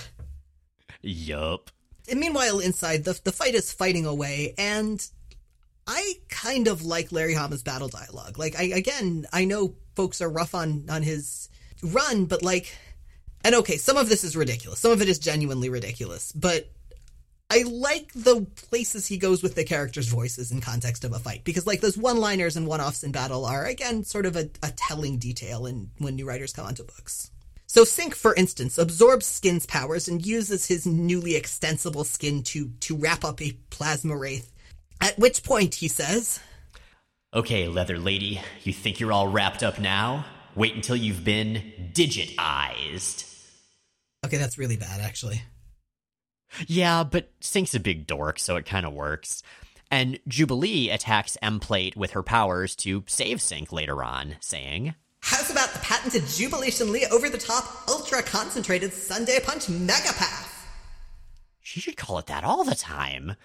[1.03, 1.70] Yup.
[2.09, 5.07] And meanwhile, inside, the, the fight is fighting away, and
[5.87, 8.38] I kind of like Larry Hama's battle dialogue.
[8.38, 11.49] Like, I again, I know folks are rough on on his
[11.82, 12.76] run, but like,
[13.44, 14.80] and okay, some of this is ridiculous.
[14.80, 16.68] Some of it is genuinely ridiculous, but
[17.50, 21.42] I like the places he goes with the characters' voices in context of a fight
[21.42, 25.18] because, like, those one-liners and one-offs in battle are again sort of a, a telling
[25.18, 27.30] detail in when new writers come onto books.
[27.66, 32.96] So Sync, for instance, absorbs Skin's powers and uses his newly extensible skin to to
[32.96, 34.52] wrap up a plasma wraith.
[35.00, 36.40] At which point he says,
[37.32, 40.24] Okay, Leather Lady, you think you're all wrapped up now?
[40.61, 43.25] Wait until you've been digitized.
[44.27, 45.40] "Okay, that's really bad, actually."
[46.66, 49.42] Yeah, but Sync's a big dork, so it kind of works.
[49.90, 55.51] And Jubilee attacks M Plate with her powers to save Sync later on, saying, How's
[55.51, 60.66] about the patented Jubilation Lee over-the-top, ultra-concentrated Sunday Punch Megapath?
[61.62, 63.37] She should call it that all the time.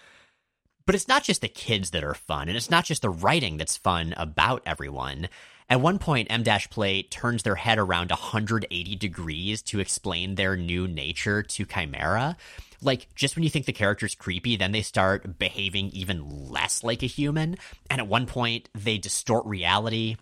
[0.85, 3.57] But it's not just the kids that are fun, and it's not just the writing
[3.57, 5.29] that's fun about everyone.
[5.67, 10.55] At one point, M Dash Plate turns their head around 180 degrees to explain their
[10.55, 12.37] new nature to Chimera.
[12.83, 17.01] Like, just when you think the character's creepy, then they start behaving even less like
[17.01, 17.57] a human.
[17.89, 20.17] And at one point, they distort reality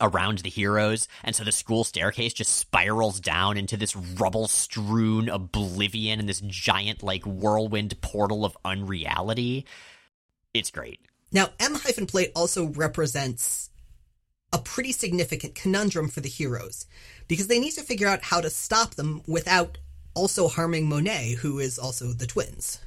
[0.00, 5.28] around the heroes, and so the school staircase just spirals down into this rubble strewn
[5.28, 9.66] oblivion and this giant, like, whirlwind portal of unreality.
[10.54, 11.00] It's great.
[11.32, 13.70] Now, M hyphen plate also represents
[14.52, 16.86] a pretty significant conundrum for the heroes
[17.26, 19.78] because they need to figure out how to stop them without
[20.14, 22.80] also harming Monet, who is also the twins.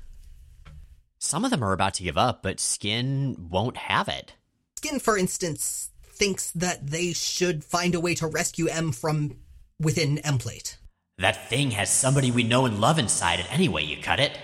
[1.20, 4.34] Some of them are about to give up, but Skin won't have it.
[4.78, 9.38] Skin, for instance, thinks that they should find a way to rescue M from
[9.80, 10.78] within M plate.
[11.20, 14.38] That thing has somebody we know and love inside it anyway, you cut it.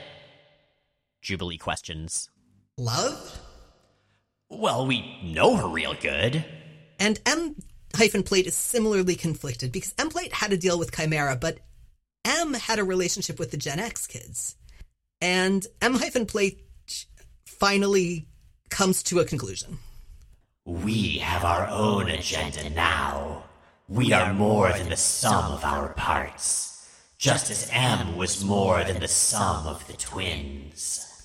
[1.23, 2.29] Jubilee questions.
[2.77, 3.39] Love?
[4.49, 6.45] Well, we know her real good.
[6.99, 7.55] And M
[7.95, 11.59] hyphen plate is similarly conflicted because M plate had a deal with Chimera, but
[12.23, 14.55] M had a relationship with the Gen X kids.
[15.21, 16.61] And M hyphen plate
[17.45, 18.27] finally
[18.69, 19.79] comes to a conclusion.
[20.65, 23.43] We have our own agenda now.
[23.89, 26.73] We are more than the sum of our parts.
[27.17, 31.16] just as M was more than the sum of the twins.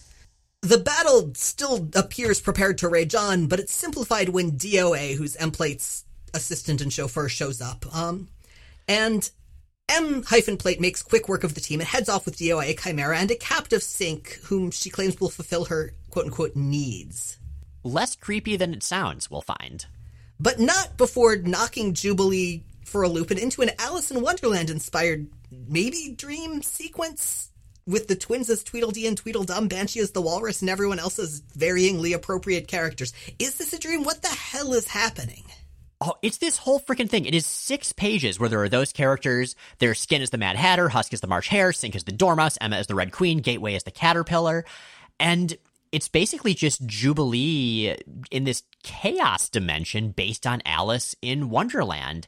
[0.63, 6.05] The battle still appears prepared to rage on, but it's simplified when DOA, who's M-Plate's
[6.33, 7.85] assistant and chauffeur, shows up.
[7.95, 8.29] Um,
[8.87, 9.29] and
[9.89, 13.19] M hyphen plate makes quick work of the team and heads off with DOA, Chimera,
[13.19, 17.39] and a captive Sync, whom she claims will fulfill her quote unquote needs.
[17.83, 19.85] Less creepy than it sounds, we'll find.
[20.39, 25.27] But not before knocking Jubilee for a loop and into an Alice in Wonderland inspired
[25.51, 27.52] maybe dream sequence
[27.87, 31.43] with the twins as Tweedledee and Tweedledum, Banshee as the Walrus, and everyone else as
[31.57, 33.13] varyingly appropriate characters.
[33.39, 34.05] Is this a dream?
[34.05, 35.45] What the hell is happening?
[36.05, 37.27] Oh, it's this whole freaking thing.
[37.27, 39.55] It is six pages where there are those characters.
[39.79, 42.59] Their skin is the Mad Hatter, Husk is the March Hare, Synch is the Dormouse,
[42.61, 44.65] Emma is the Red Queen, Gateway is the Caterpillar.
[45.21, 45.57] And
[45.93, 47.95] it's basically just Jubilee
[48.33, 52.27] in this chaos dimension based on Alice in Wonderland.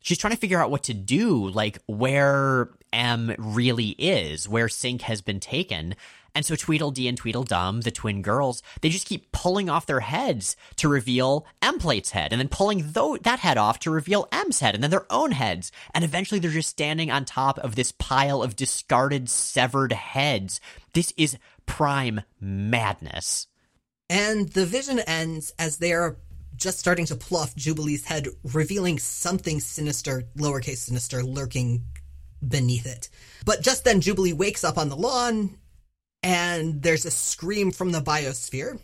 [0.00, 5.02] She's trying to figure out what to do, like where M really is, where Synch
[5.02, 5.96] has been taken.
[6.34, 10.56] And so Tweedledee and Tweedledum, the twin girls, they just keep pulling off their heads
[10.76, 14.74] to reveal M-Plate's head, and then pulling th- that head off to reveal M's head,
[14.74, 15.70] and then their own heads.
[15.92, 20.60] And eventually they're just standing on top of this pile of discarded, severed heads.
[20.92, 23.46] This is prime madness.
[24.10, 26.18] And the vision ends as they are
[26.56, 31.84] just starting to pull off Jubilee's head, revealing something sinister, lowercase sinister, lurking
[32.48, 33.08] beneath it.
[33.44, 35.56] But just then, Jubilee wakes up on the lawn,
[36.22, 38.78] and there's a scream from the biosphere.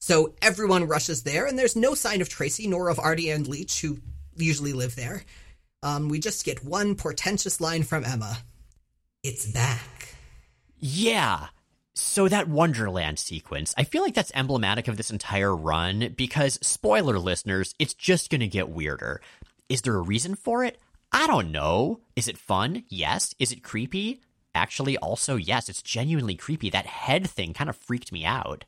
[0.00, 3.80] So everyone rushes there, and there's no sign of Tracy nor of Artie and Leech,
[3.80, 3.98] who
[4.36, 5.24] usually live there.
[5.82, 8.38] Um, we just get one portentous line from Emma
[9.22, 10.16] It's back.
[10.78, 11.46] Yeah.
[11.94, 17.18] So that Wonderland sequence, I feel like that's emblematic of this entire run because, spoiler
[17.18, 19.20] listeners, it's just going to get weirder.
[19.68, 20.80] Is there a reason for it?
[21.12, 22.00] I don't know.
[22.16, 22.84] Is it fun?
[22.88, 23.34] Yes.
[23.38, 24.22] Is it creepy?
[24.54, 26.70] Actually, also, yes, it's genuinely creepy.
[26.70, 28.64] That head thing kind of freaked me out.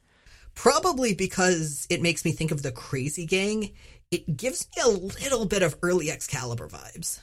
[0.55, 3.73] Probably because it makes me think of the Crazy Gang.
[4.11, 7.19] It gives me a little bit of early Excalibur vibes.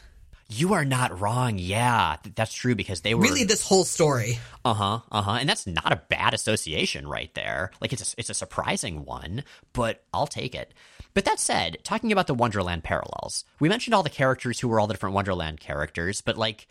[0.50, 1.58] You are not wrong.
[1.58, 4.38] Yeah, th- that's true because they were Really, this whole story.
[4.66, 5.00] Uh huh.
[5.10, 5.38] Uh huh.
[5.40, 7.72] And that's not a bad association right there.
[7.80, 10.74] Like it's a, it's a surprising one, but I'll take it.
[11.14, 14.80] But that said, talking about the Wonderland parallels, we mentioned all the characters who were
[14.80, 16.68] all the different Wonderland characters, but like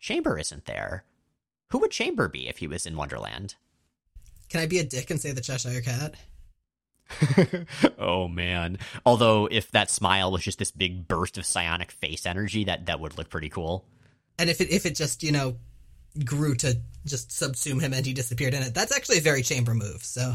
[0.00, 1.04] Chamber isn't there.
[1.70, 3.54] Who would Chamber be if he was in Wonderland?
[4.48, 6.14] Can I be a dick and say the Cheshire Cat?
[7.98, 8.78] oh man.
[9.06, 13.00] Although if that smile was just this big burst of psionic face energy, that that
[13.00, 13.84] would look pretty cool.
[14.38, 15.56] And if it if it just you know
[16.24, 19.74] grew to just subsume him and he disappeared in it, that's actually a very Chamber
[19.74, 20.02] move.
[20.04, 20.34] So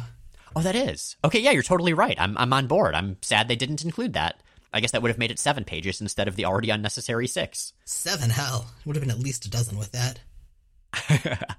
[0.56, 1.16] Oh, that is.
[1.24, 2.20] Okay, yeah, you're totally right.
[2.20, 2.96] I'm I'm on board.
[2.96, 4.42] I'm sad they didn't include that.
[4.74, 7.74] I guess that would have made it seven pages instead of the already unnecessary six.
[7.86, 10.20] seven hell would have been at least a dozen with that.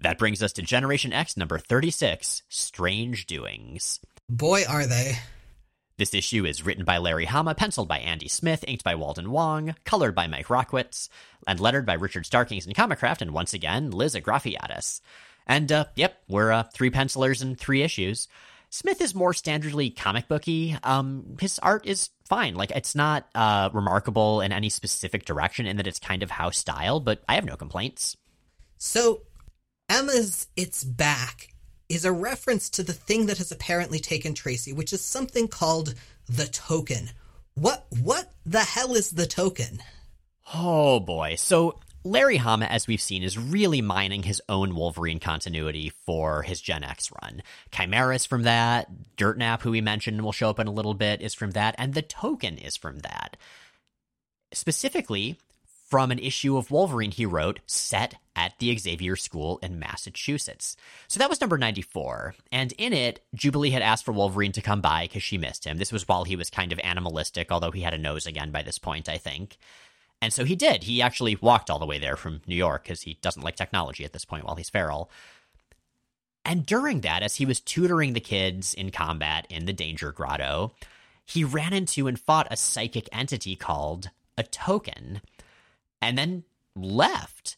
[0.00, 4.00] That brings us to Generation X number 36 Strange Doings.
[4.28, 5.18] Boy, are they!
[5.96, 9.74] This issue is written by Larry Hama, penciled by Andy Smith, inked by Walden Wong,
[9.84, 11.08] colored by Mike Rockwitz,
[11.46, 15.00] and lettered by Richard Starkings and Comicraft, and once again, Liz Agraphiotis.
[15.46, 18.28] And, uh, yep, we're, uh, three pencilers and three issues.
[18.70, 20.76] Smith is more standardly comic booky.
[20.82, 22.54] Um, his art is fine.
[22.54, 26.58] Like, it's not, uh, remarkable in any specific direction in that it's kind of house
[26.58, 28.16] style, but I have no complaints.
[28.78, 29.22] So
[29.88, 31.54] Emma's "It's Back"
[31.88, 35.94] is a reference to the thing that has apparently taken Tracy, which is something called
[36.28, 37.10] the token.
[37.54, 39.80] What what the hell is the token?
[40.52, 41.36] Oh boy.
[41.36, 46.60] So Larry Hama, as we've seen, is really mining his own Wolverine continuity for his
[46.60, 47.42] Gen X run.
[47.72, 48.86] Chimera's from that.
[49.16, 51.74] Dirtnap, who we mentioned will show up in a little bit, is from that.
[51.78, 53.36] And the token is from that.
[54.52, 55.36] Specifically,
[55.88, 60.76] from an issue of Wolverine he wrote set at the Xavier School in Massachusetts.
[61.08, 62.36] So that was number 94.
[62.52, 65.78] And in it, Jubilee had asked for Wolverine to come by because she missed him.
[65.78, 68.62] This was while he was kind of animalistic, although he had a nose again by
[68.62, 69.58] this point, I think.
[70.22, 70.84] And so he did.
[70.84, 74.04] He actually walked all the way there from New York because he doesn't like technology
[74.04, 75.10] at this point while he's feral.
[76.44, 80.72] And during that, as he was tutoring the kids in combat in the Danger Grotto,
[81.24, 85.20] he ran into and fought a psychic entity called a token
[86.00, 87.56] and then left.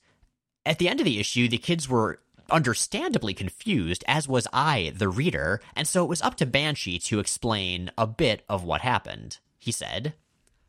[0.64, 2.20] At the end of the issue, the kids were
[2.51, 7.20] understandably confused, as was I, the reader, and so it was up to Banshee to
[7.20, 9.39] explain a bit of what happened.
[9.59, 10.14] He said,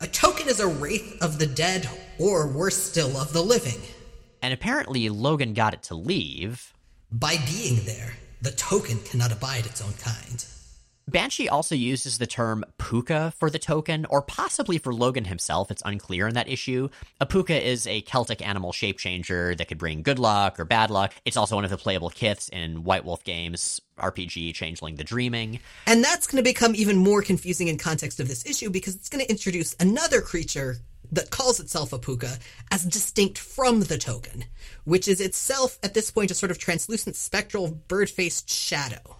[0.01, 3.81] A token is a wraith of the dead, or worse still, of the living.
[4.41, 6.73] and apparently Logan got it to leave.
[7.11, 10.45] By being there, the token cannot abide its own kind.
[11.09, 15.71] Banshee also uses the term puka for the token, or possibly for Logan himself.
[15.71, 16.89] It's unclear in that issue.
[17.19, 20.91] A puka is a Celtic animal shape changer that could bring good luck or bad
[20.91, 21.13] luck.
[21.25, 25.59] It's also one of the playable kiths in White Wolf Games RPG Changeling the Dreaming.
[25.87, 29.09] And that's going to become even more confusing in context of this issue because it's
[29.09, 30.77] going to introduce another creature
[31.11, 32.37] that calls itself a puka
[32.69, 34.45] as distinct from the token,
[34.83, 39.18] which is itself at this point a sort of translucent spectral bird faced shadow.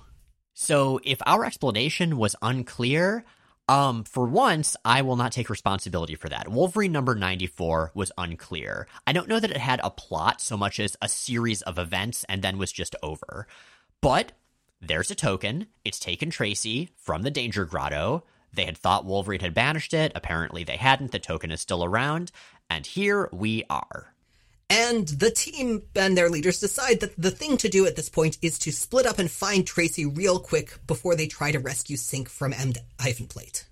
[0.61, 3.23] So if our explanation was unclear,
[3.69, 6.49] um, for once, I will not take responsibility for that.
[6.49, 8.85] Wolverine number 94 was unclear.
[9.07, 12.25] I don't know that it had a plot so much as a series of events
[12.27, 13.47] and then was just over.
[14.01, 14.33] But
[14.81, 15.67] there's a token.
[15.85, 18.25] It's taken Tracy from the Danger Grotto.
[18.51, 20.11] They had thought Wolverine had banished it.
[20.13, 21.13] Apparently, they hadn't.
[21.13, 22.33] The token is still around.
[22.69, 24.13] And here we are.
[24.69, 28.37] And the team and their leaders decide that the thing to do at this point
[28.41, 32.27] is to split up and find Tracy real quick before they try to rescue Synch
[32.27, 33.65] from M hyphen plate.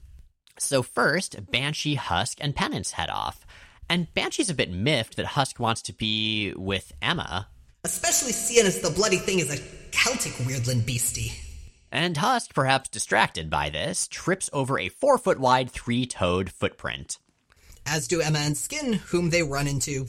[0.58, 3.46] So first, Banshee, Husk, and Penance head off.
[3.88, 7.48] And Banshee's a bit miffed that Husk wants to be with Emma.
[7.84, 11.32] Especially seeing as the bloody thing is a Celtic weirdland beastie.
[11.92, 17.20] And Husk, perhaps distracted by this, trips over a four foot wide, three toed footprint.
[17.86, 20.08] As do Emma and Skin, whom they run into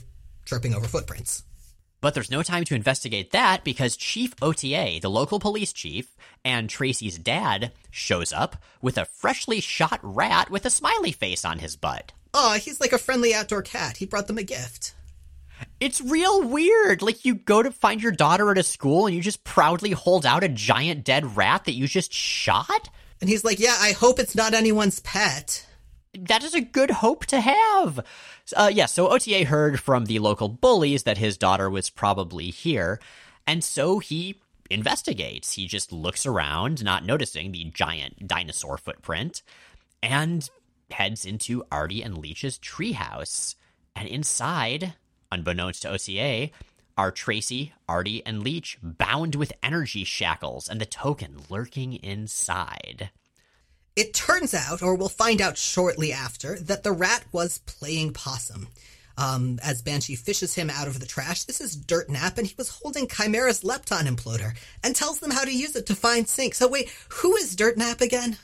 [0.48, 1.44] tripping over footprints.
[2.00, 6.70] But there's no time to investigate that because Chief Authier, the local police chief, and
[6.70, 11.76] Tracy's dad shows up with a freshly shot rat with a smiley face on his
[11.76, 12.12] butt.
[12.34, 13.96] Aw, he's like a friendly outdoor cat.
[13.96, 14.94] He brought them a gift.
[15.80, 17.02] It's real weird.
[17.02, 20.24] Like you go to find your daughter at a school and you just proudly hold
[20.24, 22.88] out a giant dead rat that you just shot?
[23.20, 25.66] And he's like, Yeah, I hope it's not anyone's pet.
[26.14, 28.00] That is a good hope to have.
[28.56, 32.98] Uh, yeah, so Authier heard from the local bullies that his daughter was probably here,
[33.46, 34.40] and so he
[34.70, 35.52] investigates.
[35.52, 39.42] He just looks around, not noticing the giant dinosaur footprint,
[40.02, 40.48] and
[40.90, 43.54] heads into Artie and Leech's treehouse.
[43.94, 44.94] And inside,
[45.30, 46.50] unbeknownst to Authier,
[46.96, 53.10] are Tracy, Artie, and Leech bound with energy shackles and the token lurking inside.
[53.98, 58.68] It turns out, or we'll find out shortly after, that the rat was playing possum.
[59.16, 62.54] Um, as Banshee fishes him out of the trash, this is Dirt Nap, and he
[62.56, 66.54] was holding Chimera's Lepton imploder and tells them how to use it to find Synch.
[66.54, 68.38] So wait, who is Dirt Nap again?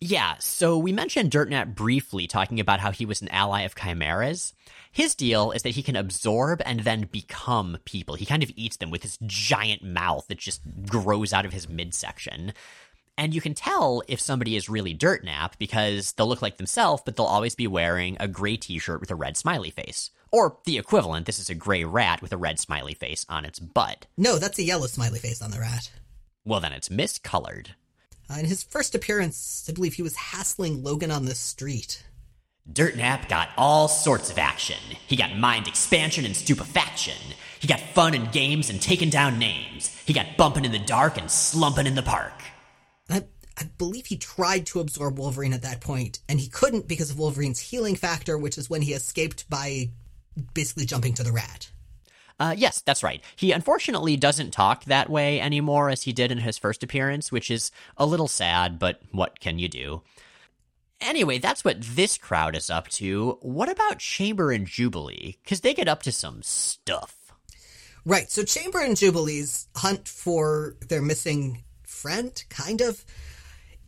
[0.00, 3.76] Yeah, so we mentioned Dirt Nap briefly, talking about how he was an ally of
[3.76, 4.52] Chimera's.
[4.90, 8.16] His deal is that he can absorb and then become people.
[8.16, 11.68] He kind of eats them with his giant mouth that just grows out of his
[11.68, 12.52] midsection.
[13.18, 17.02] And you can tell if somebody is really dirt nap because they'll look like themselves,
[17.04, 20.12] but they'll always be wearing a gray t shirt with a red smiley face.
[20.30, 23.58] Or the equivalent, this is a gray rat with a red smiley face on its
[23.58, 24.06] butt.
[24.16, 25.90] No, that's a yellow smiley face on the rat.
[26.44, 27.70] Well, then it's miscolored.
[28.30, 32.04] Uh, in his first appearance, I believe he was hassling Logan on the street.
[32.70, 34.76] Dirt Nap got all sorts of action.
[35.06, 37.16] He got mind expansion and stupefaction.
[37.58, 39.88] He got fun and games and taking down names.
[40.04, 42.34] He got bumping in the dark and slumping in the park.
[43.58, 47.18] I, believe he tried to absorb Wolverine at that point, and he couldn't because of
[47.18, 49.90] Wolverine's healing factor, which is when he escaped by
[50.54, 51.70] basically jumping to the rat.
[52.40, 53.22] Uh, yes, that's right.
[53.34, 57.50] He unfortunately doesn't talk that way anymore as he did in his first appearance, which
[57.50, 60.02] is a little sad, but what can you do?
[61.00, 63.38] Anyway, that's what this crowd is up to.
[63.40, 65.36] What about Chamber and Jubilee?
[65.42, 67.32] Because they get up to some stuff.
[68.04, 73.04] Right, so Chamber and Jubilee's hunt for their missing friend, kind of,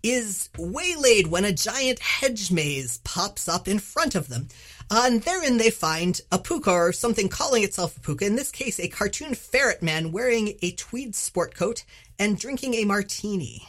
[0.03, 4.48] is waylaid when a giant hedge maze pops up in front of them.
[4.90, 8.51] Uh, and therein they find a puka or something calling itself a puka, in this
[8.51, 11.84] case a cartoon ferret man wearing a tweed sport coat
[12.18, 13.68] and drinking a martini.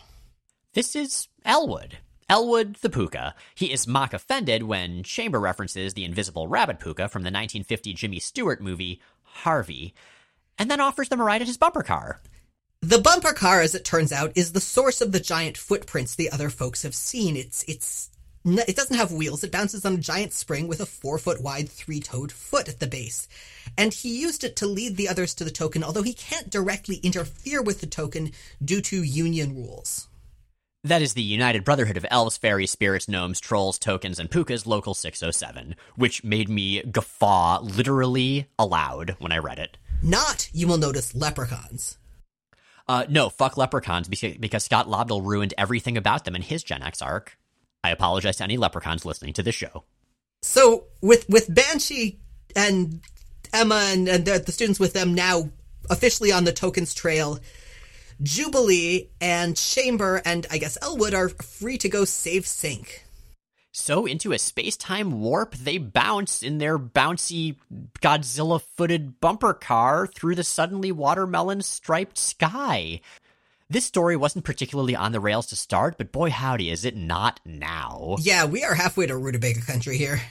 [0.73, 1.97] This is Elwood.
[2.29, 3.36] Elwood the Puka.
[3.55, 8.19] He is mock offended when Chamber references the invisible rabbit puka from the 1950 Jimmy
[8.19, 9.93] Stewart movie Harvey,
[10.57, 12.21] and then offers them a ride in his bumper car.
[12.84, 16.32] The bumper car, as it turns out, is the source of the giant footprints the
[16.32, 17.38] other folks have seen.
[17.38, 18.09] It's it's
[18.43, 19.43] it doesn't have wheels.
[19.43, 22.79] It bounces on a giant spring with a four foot wide, three toed foot at
[22.79, 23.27] the base.
[23.77, 26.95] And he used it to lead the others to the token, although he can't directly
[27.03, 28.32] interfere with the token
[28.65, 30.07] due to union rules.
[30.84, 34.95] That is the United Brotherhood of Elves, Fairies, Spirits, Gnomes, Trolls, Tokens, and Pukas Local
[34.95, 39.77] 607, which made me guffaw literally aloud when I read it.
[40.01, 41.99] Not, you will notice, leprechauns.
[42.92, 47.02] Uh, no, fuck leprechauns because Scott Lobdell ruined everything about them in his Gen X
[47.02, 47.38] arc.
[47.86, 49.86] I apologize to any leprechauns listening to this show.
[50.42, 52.20] So with with Banshee
[52.54, 53.00] and
[53.54, 55.52] Emma and, and the, the students with them now
[55.89, 57.39] officially on the tokens trail,
[58.22, 62.89] Jubilee and Chamber and I guess Elwood are free to go save Synch.
[63.74, 67.55] So, into a space time warp, they bounce in their bouncy
[68.01, 72.99] Godzilla footed bumper car through the suddenly watermelon striped sky.
[73.69, 77.39] This story wasn't particularly on the rails to start, but boy howdy, is it not
[77.45, 78.17] now.
[78.19, 80.22] Yeah, we are halfway to Rutabaga country here.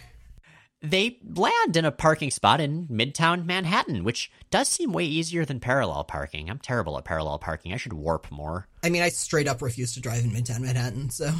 [0.82, 5.60] They land in a parking spot in Midtown Manhattan, which does seem way easier than
[5.60, 6.50] parallel parking.
[6.50, 7.72] I'm terrible at parallel parking.
[7.72, 8.66] I should warp more.
[8.82, 11.32] I mean, I straight up refuse to drive in Midtown Manhattan, so.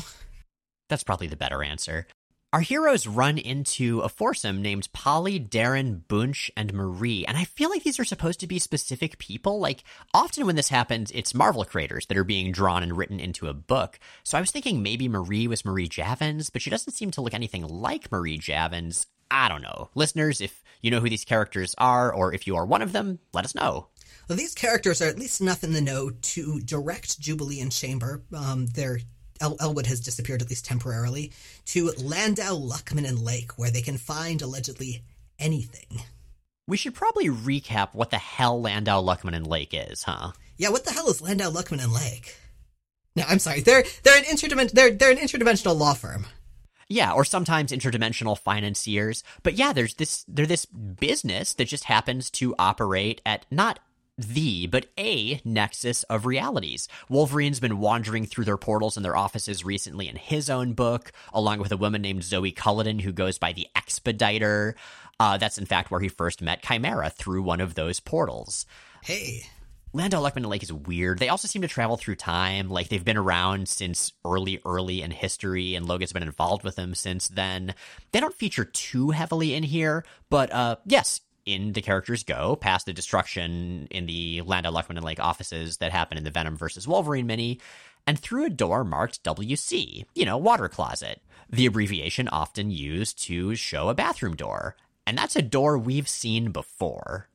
[0.90, 2.06] That's probably the better answer.
[2.52, 7.70] Our heroes run into a foursome named Polly, Darren, Bunch, and Marie, and I feel
[7.70, 9.60] like these are supposed to be specific people.
[9.60, 13.46] Like, often when this happens, it's Marvel creators that are being drawn and written into
[13.46, 14.00] a book.
[14.24, 17.34] So I was thinking maybe Marie was Marie Javins, but she doesn't seem to look
[17.34, 19.06] anything like Marie Javins.
[19.30, 19.90] I don't know.
[19.94, 23.20] Listeners, if you know who these characters are, or if you are one of them,
[23.32, 23.86] let us know.
[24.28, 28.24] Well, these characters are at least enough in the know to direct Jubilee and Chamber.
[28.36, 28.98] Um, they're
[29.40, 31.32] El- Elwood has disappeared at least temporarily,
[31.66, 35.02] to Landau, Luckman, and Lake, where they can find allegedly
[35.38, 36.02] anything.
[36.66, 40.32] We should probably recap what the hell Landau, Luckman, and Lake is, huh?
[40.56, 42.36] Yeah, what the hell is Landau, Luckman, and Lake?
[43.16, 43.60] No, I'm sorry.
[43.60, 46.26] They're they're an interdimensional they're they're an interdimensional law firm.
[46.88, 49.22] Yeah, or sometimes interdimensional financiers.
[49.42, 53.80] But yeah, there's this they're this business that just happens to operate at not
[54.22, 56.88] the, but a nexus of realities.
[57.08, 61.58] Wolverine's been wandering through their portals in their offices recently in his own book, along
[61.58, 64.76] with a woman named Zoe Culloden who goes by the Expediter.
[65.18, 68.66] Uh, that's in fact where he first met Chimera through one of those portals.
[69.02, 69.42] Hey,
[69.92, 71.18] Landau Luckman and Lake is weird.
[71.18, 72.68] They also seem to travel through time.
[72.68, 76.94] Like they've been around since early, early in history, and Logan's been involved with them
[76.94, 77.74] since then.
[78.12, 81.20] They don't feature too heavily in here, but uh, yes,
[81.52, 85.92] in the characters go past the destruction in the Landau Luckman and Lake offices that
[85.92, 87.60] happened in the Venom versus Wolverine mini,
[88.06, 93.54] and through a door marked WC, you know, water closet, the abbreviation often used to
[93.54, 94.76] show a bathroom door.
[95.06, 97.28] And that's a door we've seen before.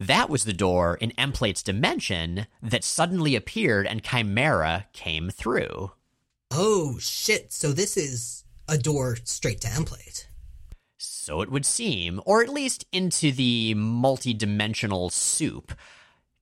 [0.00, 5.92] That was the door in Emplate's dimension that suddenly appeared and Chimera came through.
[6.50, 7.52] oh shit!
[7.52, 10.26] So this is a door straight to Emplate.
[11.24, 15.72] So it would seem, or at least into the multi-dimensional soup.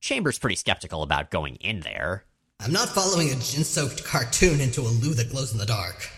[0.01, 2.25] Chamber's pretty skeptical about going in there.
[2.59, 6.11] I'm not following a gin-soaked cartoon into a loo that glows in the dark.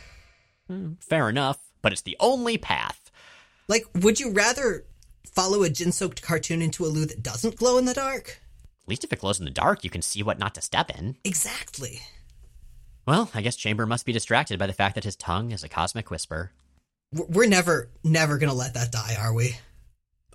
[0.67, 3.11] Hmm, fair enough, but it's the only path.
[3.69, 4.87] Like, would you rather
[5.31, 8.41] follow a gin-soaked cartoon into a loo that doesn't glow in the dark?
[8.85, 10.91] At least if it glows in the dark, you can see what not to step
[10.99, 11.17] in.
[11.23, 12.01] Exactly.
[13.07, 15.69] Well, I guess Chamber must be distracted by the fact that his tongue is a
[15.69, 16.53] cosmic whisper.
[17.13, 19.57] We're never, never gonna let that die, are we?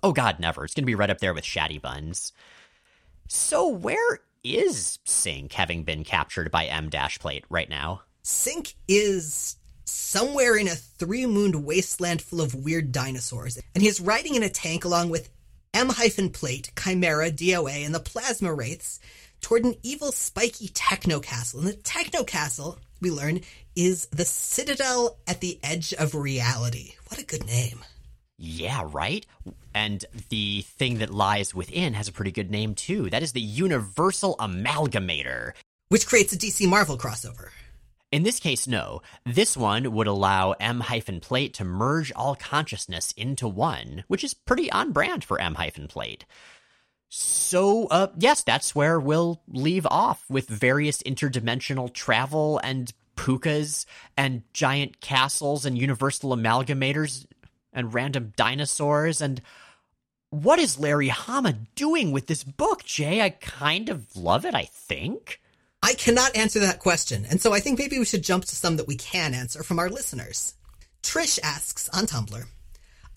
[0.02, 0.64] Oh god, never.
[0.64, 2.32] It's gonna be right up there with Shatty Buns.
[3.28, 8.02] So where is Synch having been captured by M Dash Plate right now?
[8.24, 14.34] Synch is somewhere in a three mooned wasteland full of weird dinosaurs, and he's riding
[14.34, 15.30] in a tank along with
[15.74, 18.98] M hyphen plate, Chimera, DOA, and the Plasma Wraiths
[19.40, 21.60] toward an evil spiky techno castle.
[21.60, 23.40] And the techno castle, we learn,
[23.74, 26.94] is the citadel at the edge of reality.
[27.08, 27.80] What a good name.
[28.38, 29.26] Yeah, right?
[29.74, 33.10] And the thing that lies within has a pretty good name too.
[33.10, 35.52] That is the Universal Amalgamator.
[35.90, 37.50] Which creates a DC Marvel crossover.
[38.12, 39.02] In this case, no.
[39.24, 44.34] This one would allow M hyphen plate to merge all consciousness into one, which is
[44.34, 46.24] pretty on brand for M hyphen plate.
[47.12, 53.84] So, uh, yes, that's where we'll leave off with various interdimensional travel and pukas
[54.16, 57.26] and giant castles and universal amalgamators
[57.72, 59.42] and random dinosaurs and
[60.30, 63.20] what is Larry Hama doing with this book, Jay?
[63.20, 65.40] I kind of love it, I think.
[65.82, 68.76] I cannot answer that question, and so I think maybe we should jump to some
[68.76, 70.54] that we can answer from our listeners.
[71.02, 72.44] Trish asks on Tumblr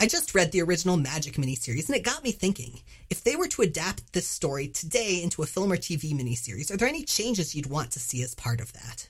[0.00, 2.80] I just read the original Magik miniseries, and it got me thinking.
[3.10, 6.76] If they were to adapt this story today into a film or TV miniseries, are
[6.76, 9.08] there any changes you'd want to see as part of that?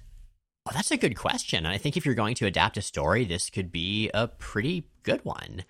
[0.67, 1.67] Oh, that's a good question.
[1.67, 5.25] I think if you're going to adapt a story, this could be a pretty good
[5.25, 5.65] one.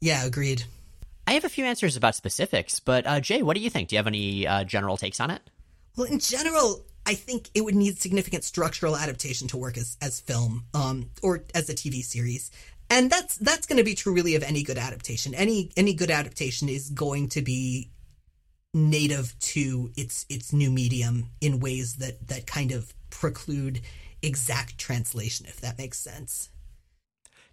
[0.00, 0.64] Yeah, agreed.
[1.26, 3.88] I have a few answers about specifics, but uh, Jay, what do you think?
[3.88, 5.42] Do you have any uh, general takes on it?
[5.96, 10.20] Well, in general, I think it would need significant structural adaptation to work as, as
[10.20, 12.50] film, um, or as a TV series.
[12.88, 15.34] And that's that's going to be true really of any good adaptation.
[15.34, 17.90] Any any good adaptation is going to be
[18.72, 23.80] native to its its new medium in ways that that kind of preclude
[24.22, 26.50] exact translation if that makes sense.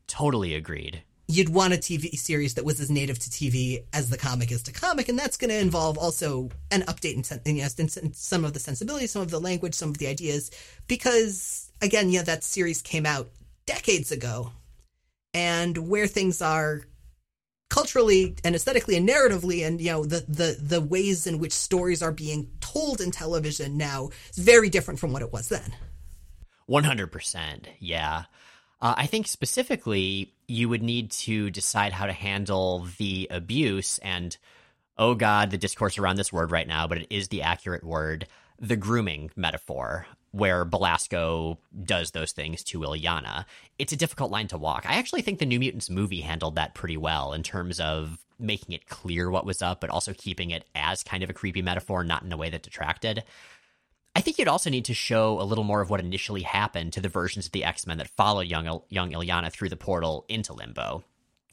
[0.08, 1.04] Totally agreed.
[1.28, 4.62] you'd want a TV series that was as native to TV as the comic is
[4.64, 8.14] to comic, and that's going to involve also an update in, sen- in, yes, in,
[8.14, 10.52] some of the sensibilities, some of the language, some of the ideas,
[10.88, 13.30] because again, yeah, that series came out
[13.66, 14.52] decades ago,
[15.34, 16.82] and where things are
[17.74, 22.04] culturally and aesthetically and narratively and you know the the the ways in which stories
[22.04, 25.74] are being told in television now is very different from what it was then.
[26.70, 28.24] 100% yeah.
[28.80, 34.38] Uh, i think specifically you would need to decide how to handle the abuse and
[34.98, 38.28] oh god the discourse around this word right now but it is the accurate word
[38.60, 43.46] the grooming metaphor where Belasco does those things to Illyana.
[43.78, 44.84] It's a difficult line to walk.
[44.88, 48.74] I actually think the New Mutants movie handled that pretty well in terms of making
[48.74, 52.04] it clear what was up, but also keeping it as kind of a creepy metaphor,
[52.04, 53.24] not in a way that detracted.
[54.16, 57.02] I think you'd also need to show a little more of what initially happened to
[57.02, 60.54] the versions of the X Men that followed young, young Illyana through the portal into
[60.54, 61.04] Limbo.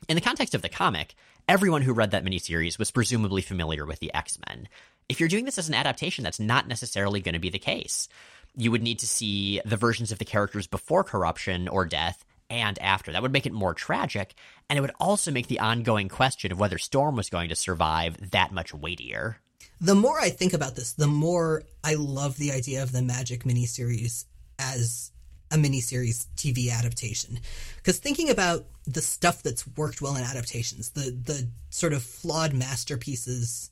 [0.08, 1.14] In the context of the comic,
[1.46, 4.68] everyone who read that miniseries was presumably familiar with the X Men.
[5.10, 8.08] If you're doing this as an adaptation, that's not necessarily going to be the case
[8.56, 12.78] you would need to see the versions of the characters before corruption or death and
[12.80, 13.12] after.
[13.12, 14.34] That would make it more tragic,
[14.68, 18.30] and it would also make the ongoing question of whether Storm was going to survive
[18.32, 19.38] that much weightier.
[19.80, 23.44] The more I think about this, the more I love the idea of the Magik
[23.44, 24.24] miniseries
[24.58, 25.12] as
[25.50, 27.38] a miniseries TV adaptation.
[27.76, 32.52] Because thinking about the stuff that's worked well in adaptations, the the sort of flawed
[32.52, 33.70] masterpieces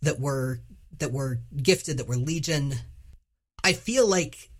[0.00, 0.60] that were
[0.98, 2.74] that were gifted, that were Legion,
[3.64, 4.50] I feel like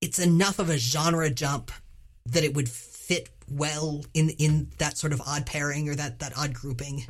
[0.00, 1.70] it's enough of a genre jump
[2.26, 6.36] that it would fit well in in that sort of odd pairing or that that
[6.36, 7.06] odd grouping.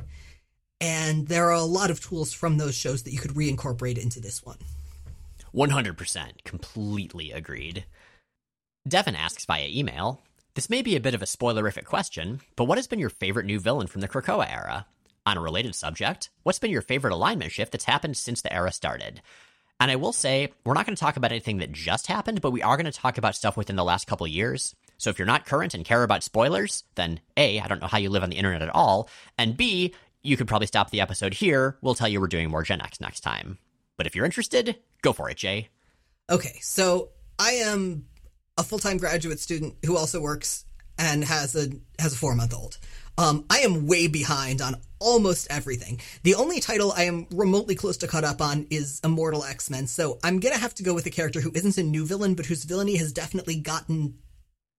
[0.81, 4.19] And there are a lot of tools from those shows that you could reincorporate into
[4.19, 4.57] this one.
[5.55, 6.43] 100%.
[6.43, 7.85] Completely agreed.
[8.87, 10.21] Devin asks via email
[10.55, 13.45] This may be a bit of a spoilerific question, but what has been your favorite
[13.45, 14.87] new villain from the Krakoa era?
[15.25, 18.73] On a related subject, what's been your favorite alignment shift that's happened since the era
[18.73, 19.21] started?
[19.83, 22.51] And I will say, we're not going to talk about anything that just happened, but
[22.51, 24.73] we are going to talk about stuff within the last couple years.
[24.97, 27.97] So if you're not current and care about spoilers, then A, I don't know how
[27.97, 31.33] you live on the internet at all, and B, you could probably stop the episode
[31.33, 31.77] here.
[31.81, 33.57] We'll tell you we're doing more Gen X next time.
[33.97, 35.67] But if you're interested, go for it, Jay.
[36.29, 38.05] Okay, so I am
[38.57, 40.63] a full-time graduate student who also works
[40.97, 41.67] and has a
[41.99, 42.77] has a four month old.
[43.17, 45.99] Um, I am way behind on almost everything.
[46.23, 49.87] The only title I am remotely close to caught up on is Immortal X Men,
[49.87, 52.45] so I'm gonna have to go with a character who isn't a new villain, but
[52.45, 54.17] whose villainy has definitely gotten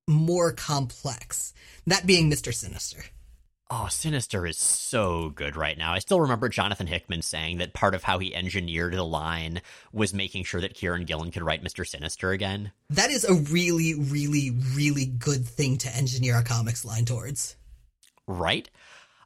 [0.08, 1.54] more complex.
[1.86, 2.52] That being Mr.
[2.52, 3.04] Sinister.
[3.70, 5.94] Oh, Sinister is so good right now.
[5.94, 9.62] I still remember Jonathan Hickman saying that part of how he engineered the line
[9.92, 11.86] was making sure that Kieran Gillen could write Mr.
[11.86, 12.72] Sinister again.
[12.90, 17.56] That is a really, really, really good thing to engineer a comics line towards
[18.26, 18.68] right?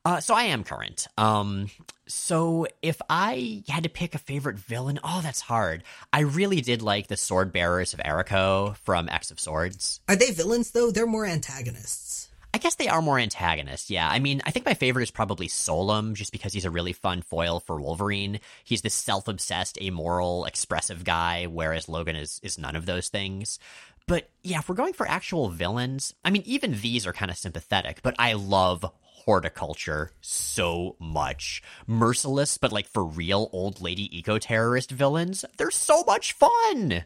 [0.08, 1.06] Uh, so I am current.
[1.18, 1.68] Um,
[2.06, 5.82] so if I had to pick a favorite villain, oh, that's hard.
[6.14, 10.00] I really did like the Sword Bearers of Arakko from X of Swords.
[10.08, 10.90] Are they villains though?
[10.90, 12.30] They're more antagonists.
[12.54, 14.08] I guess they are more antagonists, yeah.
[14.08, 17.20] I mean, I think my favorite is probably Solem, just because he's a really fun
[17.20, 18.40] foil for Wolverine.
[18.64, 23.58] He's this self-obsessed, amoral, expressive guy, whereas Logan is is none of those things.
[24.06, 27.36] But yeah, if we're going for actual villains, I mean, even these are kind of
[27.36, 28.90] sympathetic, but I love
[29.28, 31.62] Hordeculture so much.
[31.86, 37.04] Merciless, but like for real old lady eco terrorist villains, they're so much fun.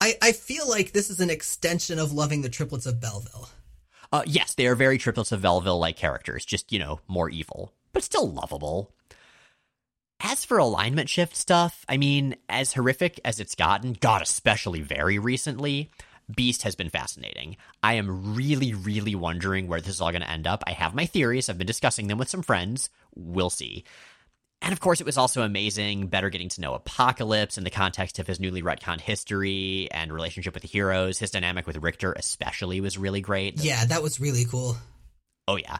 [0.00, 3.50] I, I feel like this is an extension of loving the triplets of Belleville.
[4.12, 7.72] Uh, yes, they are very triplets of Belleville like characters, just, you know, more evil,
[7.92, 8.92] but still lovable.
[10.18, 15.20] As for alignment shift stuff, I mean, as horrific as it's gotten, God, especially very
[15.20, 15.92] recently,
[16.34, 17.56] Beast has been fascinating.
[17.82, 20.62] I am really, really wondering where this is all going to end up.
[20.66, 21.48] I have my theories.
[21.48, 22.90] I've been discussing them with some friends.
[23.14, 23.84] We'll see.
[24.60, 28.18] And of course, it was also amazing, better getting to know Apocalypse in the context
[28.18, 31.18] of his newly retconned history and relationship with the heroes.
[31.18, 33.62] His dynamic with Rictor, especially, was really great.
[33.62, 34.76] Yeah, that was really cool.
[35.46, 35.78] Oh, yeah.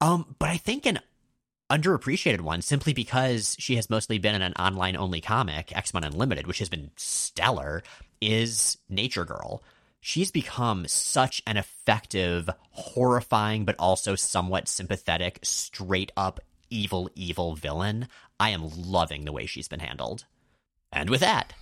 [0.00, 0.98] Um, but I think an
[1.70, 6.02] underappreciated one simply because she has mostly been in an online only comic, X Men
[6.02, 7.82] Unlimited, which has been stellar,
[8.20, 9.62] is Nature Girl.
[10.00, 16.40] She's become such an effective, horrifying, but also somewhat sympathetic, straight up
[16.70, 18.08] evil, evil villain.
[18.38, 20.24] I am loving the way she's been handled.
[20.92, 21.52] And with that,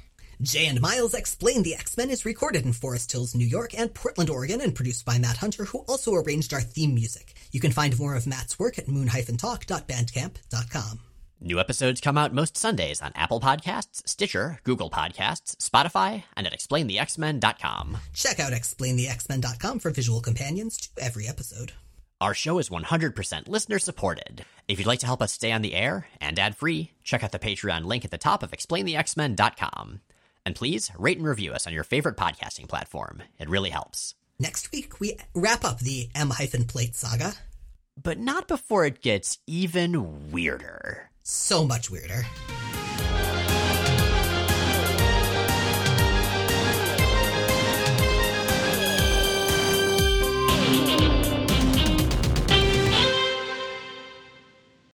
[0.41, 4.31] Jay and Miles X-Plain the X-Men is recorded in Forest Hills, New York and Portland,
[4.31, 7.35] Oregon and produced by Matt Hunter, who also arranged our theme music.
[7.51, 11.01] You can find more of Matt's work at moon-talk.bandcamp.com.
[11.41, 16.53] New episodes come out most Sundays on Apple Podcasts, Stitcher, Google Podcasts, Spotify, and at
[16.53, 17.99] explainthexmen.com.
[18.13, 21.73] Check out explainthexmen.com for visual companions to every episode.
[22.21, 24.45] Our show is 100% listener supported.
[24.67, 27.31] If you'd like to help us stay on the air and ad free, check out
[27.31, 30.01] the Patreon link at the top of explainthexmen.com.
[30.45, 33.23] And please rate and review us on your favorite podcasting platform.
[33.39, 34.17] It really helps.
[34.41, 37.35] Next week, we wrap up the M hyphen plate saga.
[38.01, 41.11] But not before it gets even weirder.
[41.31, 42.25] So much weirder.